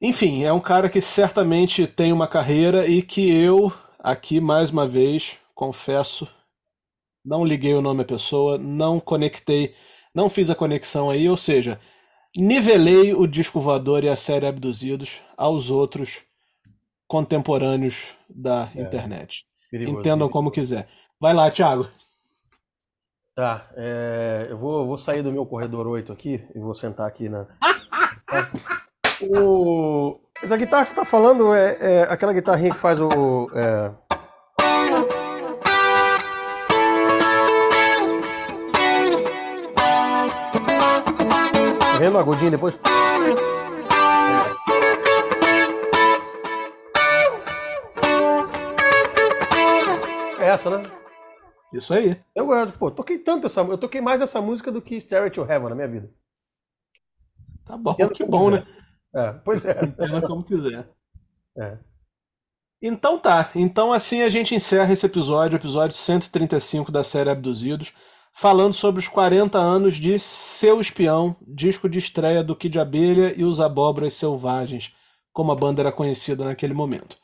Enfim, 0.00 0.44
é 0.44 0.52
um 0.52 0.60
cara 0.60 0.88
que 0.88 1.00
certamente 1.00 1.86
tem 1.86 2.12
uma 2.12 2.28
carreira 2.28 2.86
e 2.86 3.02
que 3.02 3.30
eu, 3.30 3.72
aqui 3.98 4.40
mais 4.40 4.70
uma 4.70 4.86
vez, 4.86 5.36
confesso, 5.54 6.28
não 7.24 7.44
liguei 7.44 7.74
o 7.74 7.82
nome 7.82 8.02
à 8.02 8.04
pessoa, 8.04 8.58
não 8.58 9.00
conectei, 9.00 9.74
não 10.14 10.28
fiz 10.30 10.50
a 10.50 10.54
conexão 10.54 11.10
aí, 11.10 11.28
ou 11.28 11.36
seja, 11.36 11.80
nivelei 12.36 13.14
o 13.14 13.26
disco 13.26 13.60
voador 13.60 14.04
e 14.04 14.08
a 14.08 14.16
série 14.16 14.46
Abduzidos 14.46 15.20
aos 15.36 15.70
outros 15.70 16.22
contemporâneos 17.06 18.14
da 18.28 18.70
internet. 18.74 19.44
Perigoso. 19.70 19.98
Entendam 19.98 20.28
como 20.28 20.50
quiser. 20.50 20.88
Vai 21.20 21.34
lá, 21.34 21.50
Thiago. 21.50 21.88
Tá, 23.34 23.68
é, 23.76 24.46
eu 24.48 24.56
vou, 24.56 24.86
vou 24.86 24.96
sair 24.96 25.22
do 25.22 25.32
meu 25.32 25.44
corredor 25.44 25.86
8 25.88 26.12
aqui 26.12 26.44
e 26.54 26.58
vou 26.60 26.74
sentar 26.74 27.08
aqui 27.08 27.28
na. 27.28 27.46
o, 29.36 30.20
essa 30.40 30.56
guitarra 30.56 30.84
que 30.84 30.90
você 30.90 30.96
tá 30.96 31.04
falando 31.04 31.52
é, 31.52 31.76
é 31.80 32.02
aquela 32.04 32.32
guitarrinha 32.32 32.72
que 32.72 32.78
faz 32.78 33.00
o. 33.00 33.50
é, 33.52 33.92
Tá 41.94 42.00
vendo 42.00 42.16
o 42.16 42.18
agudinho 42.18 42.50
depois? 42.50 42.74
É 50.40 50.48
essa, 50.48 50.70
né? 50.76 50.82
Isso 51.72 51.94
aí. 51.94 52.20
Eu 52.34 52.46
gosto, 52.46 52.76
pô, 52.76 52.90
toquei 52.90 53.16
tanto 53.20 53.46
essa 53.46 53.60
Eu 53.60 53.78
toquei 53.78 54.00
mais 54.00 54.20
essa 54.20 54.40
música 54.40 54.72
do 54.72 54.82
que 54.82 55.00
Stairway 55.00 55.30
to 55.30 55.42
Heaven 55.42 55.68
na 55.68 55.74
minha 55.76 55.86
vida. 55.86 56.10
Tá 57.64 57.76
bom, 57.76 57.92
Entenda 57.92 58.12
que 58.12 58.24
bom, 58.24 58.50
né? 58.50 58.62
quiser. 58.62 58.84
É, 59.14 59.32
pois 59.44 59.64
é. 59.64 59.84
Entenda 59.84 60.20
como 60.26 60.42
quiser. 60.42 60.88
É. 61.56 61.78
Então 62.82 63.20
tá, 63.20 63.52
então 63.54 63.92
assim 63.92 64.22
a 64.22 64.28
gente 64.28 64.52
encerra 64.52 64.92
esse 64.92 65.06
episódio, 65.06 65.56
episódio 65.56 65.96
135 65.96 66.90
da 66.90 67.04
série 67.04 67.30
Abduzidos, 67.30 67.92
falando 68.34 68.74
sobre 68.74 68.98
os 68.98 69.08
40 69.08 69.58
anos 69.58 69.94
de 69.94 70.18
Seu 70.18 70.80
Espião, 70.80 71.36
disco 71.46 71.88
de 71.88 71.98
estreia 71.98 72.42
do 72.42 72.56
Kid 72.56 72.78
Abelha 72.78 73.32
e 73.36 73.44
os 73.44 73.60
Abóboras 73.60 74.14
Selvagens, 74.14 74.92
como 75.32 75.52
a 75.52 75.54
banda 75.54 75.82
era 75.82 75.92
conhecida 75.92 76.44
naquele 76.44 76.74
momento. 76.74 77.16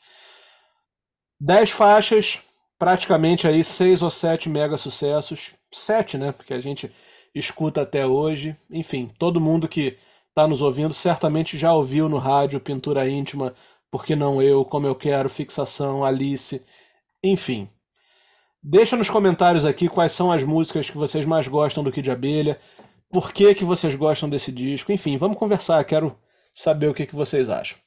10 1.39 1.71
faixas, 1.71 2.39
praticamente 2.79 3.47
aí 3.47 3.63
seis 3.63 4.01
ou 4.01 4.09
sete 4.09 4.47
mega 4.47 4.77
sucessos, 4.77 5.51
sete, 5.71 6.17
né? 6.17 6.31
Porque 6.31 6.53
a 6.53 6.59
gente 6.59 6.91
escuta 7.35 7.81
até 7.81 8.05
hoje. 8.05 8.55
Enfim, 8.69 9.11
todo 9.19 9.41
mundo 9.41 9.67
que 9.67 9.97
está 10.29 10.47
nos 10.47 10.61
ouvindo 10.61 10.93
certamente 10.93 11.57
já 11.57 11.73
ouviu 11.73 12.07
no 12.07 12.17
rádio 12.17 12.59
Pintura 12.59 13.07
Íntima, 13.07 13.53
Porque 13.91 14.15
Não 14.15 14.41
Eu, 14.41 14.63
Como 14.63 14.87
Eu 14.87 14.95
Quero, 14.95 15.29
Fixação, 15.29 16.05
Alice, 16.05 16.65
enfim. 17.23 17.69
Deixa 18.63 18.95
nos 18.95 19.09
comentários 19.09 19.65
aqui 19.65 19.87
quais 19.87 20.11
são 20.11 20.31
as 20.31 20.43
músicas 20.43 20.89
que 20.89 20.97
vocês 20.97 21.25
mais 21.25 21.47
gostam 21.47 21.83
do 21.83 21.91
Kid 21.91 22.11
Abelha, 22.11 22.59
por 23.09 23.33
que, 23.33 23.55
que 23.55 23.65
vocês 23.65 23.95
gostam 23.95 24.29
desse 24.29 24.51
disco, 24.51 24.91
enfim, 24.91 25.17
vamos 25.17 25.37
conversar, 25.37 25.83
quero 25.83 26.15
saber 26.53 26.87
o 26.87 26.93
que, 26.93 27.05
que 27.05 27.15
vocês 27.15 27.49
acham. 27.49 27.77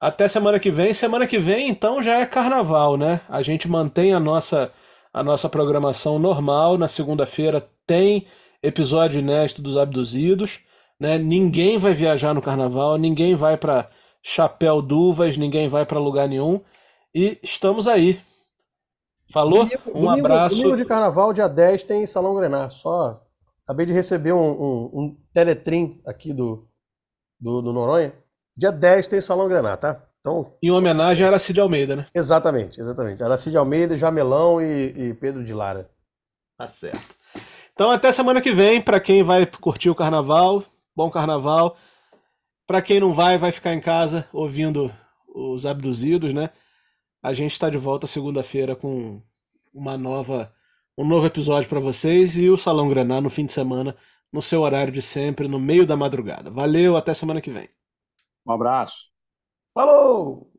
Até 0.00 0.28
semana 0.28 0.60
que 0.60 0.70
vem. 0.70 0.92
Semana 0.92 1.26
que 1.26 1.38
vem, 1.38 1.68
então, 1.68 2.02
já 2.02 2.20
é 2.20 2.26
carnaval, 2.26 2.96
né? 2.96 3.20
A 3.28 3.42
gente 3.42 3.66
mantém 3.66 4.12
a 4.12 4.20
nossa, 4.20 4.72
a 5.12 5.24
nossa 5.24 5.48
programação 5.48 6.18
normal. 6.18 6.76
Na 6.76 6.86
segunda-feira 6.86 7.66
tem 7.86 8.26
episódio 8.62 9.20
inédito 9.20 9.62
dos 9.62 9.76
Abduzidos. 9.76 10.60
Né? 11.00 11.18
Ninguém 11.18 11.78
vai 11.78 11.94
viajar 11.94 12.34
no 12.34 12.42
carnaval, 12.42 12.98
ninguém 12.98 13.34
vai 13.34 13.56
para 13.56 13.88
Chapéu 14.22 14.82
Duvas, 14.82 15.36
ninguém 15.36 15.68
vai 15.68 15.86
para 15.86 15.98
lugar 15.98 16.28
nenhum. 16.28 16.60
E 17.14 17.38
estamos 17.42 17.88
aí. 17.88 18.20
Falou? 19.32 19.64
Domingo, 19.64 19.82
um 19.90 19.92
domingo, 20.06 20.26
abraço. 20.26 20.56
Domingo 20.56 20.76
de 20.76 20.84
carnaval, 20.84 21.32
dia 21.32 21.48
10, 21.48 21.84
tem 21.84 22.06
Salão 22.06 22.34
Grenar. 22.34 22.70
Só 22.70 23.22
acabei 23.64 23.86
de 23.86 23.92
receber 23.92 24.32
um, 24.32 24.50
um, 24.50 24.90
um 24.92 25.16
teletrim 25.32 26.00
aqui 26.06 26.32
do, 26.32 26.68
do, 27.40 27.60
do 27.60 27.72
Noronha. 27.72 28.12
Dia 28.56 28.70
10 28.72 29.08
tem 29.08 29.20
Salão 29.20 29.48
Grenar, 29.48 29.76
tá? 29.76 30.02
Então, 30.20 30.54
Em 30.62 30.70
homenagem 30.70 31.24
a 31.24 31.28
Aracide 31.28 31.60
Almeida, 31.60 31.94
né? 31.94 32.06
exatamente, 32.14 32.80
exatamente. 32.80 33.22
Aracide 33.22 33.56
Almeida, 33.56 33.96
Jamelão 33.96 34.60
e, 34.60 35.10
e 35.10 35.14
Pedro 35.14 35.44
de 35.44 35.52
Lara. 35.52 35.90
Tá 36.56 36.66
certo. 36.66 37.14
Então 37.72 37.90
até 37.90 38.10
semana 38.10 38.40
que 38.40 38.52
vem, 38.52 38.80
para 38.80 38.98
quem 38.98 39.22
vai 39.22 39.44
curtir 39.44 39.90
o 39.90 39.94
carnaval, 39.94 40.64
bom 40.96 41.10
carnaval. 41.10 41.76
Para 42.66 42.80
quem 42.80 42.98
não 42.98 43.14
vai, 43.14 43.36
vai 43.36 43.52
ficar 43.52 43.74
em 43.74 43.80
casa 43.80 44.26
ouvindo 44.32 44.92
os 45.28 45.66
abduzidos, 45.66 46.32
né? 46.32 46.50
A 47.26 47.32
gente 47.32 47.50
está 47.50 47.68
de 47.68 47.76
volta 47.76 48.06
segunda-feira 48.06 48.76
com 48.76 49.20
uma 49.74 49.98
nova 49.98 50.54
um 50.96 51.04
novo 51.04 51.26
episódio 51.26 51.68
para 51.68 51.80
vocês 51.80 52.38
e 52.38 52.48
o 52.48 52.56
Salão 52.56 52.88
Graná 52.88 53.20
no 53.20 53.28
fim 53.28 53.44
de 53.44 53.52
semana, 53.52 53.96
no 54.32 54.40
seu 54.40 54.60
horário 54.60 54.92
de 54.92 55.02
sempre, 55.02 55.48
no 55.48 55.58
meio 55.58 55.84
da 55.84 55.96
madrugada. 55.96 56.52
Valeu, 56.52 56.96
até 56.96 57.12
semana 57.12 57.40
que 57.40 57.50
vem. 57.50 57.68
Um 58.46 58.52
abraço. 58.52 59.08
Falou! 59.74 60.55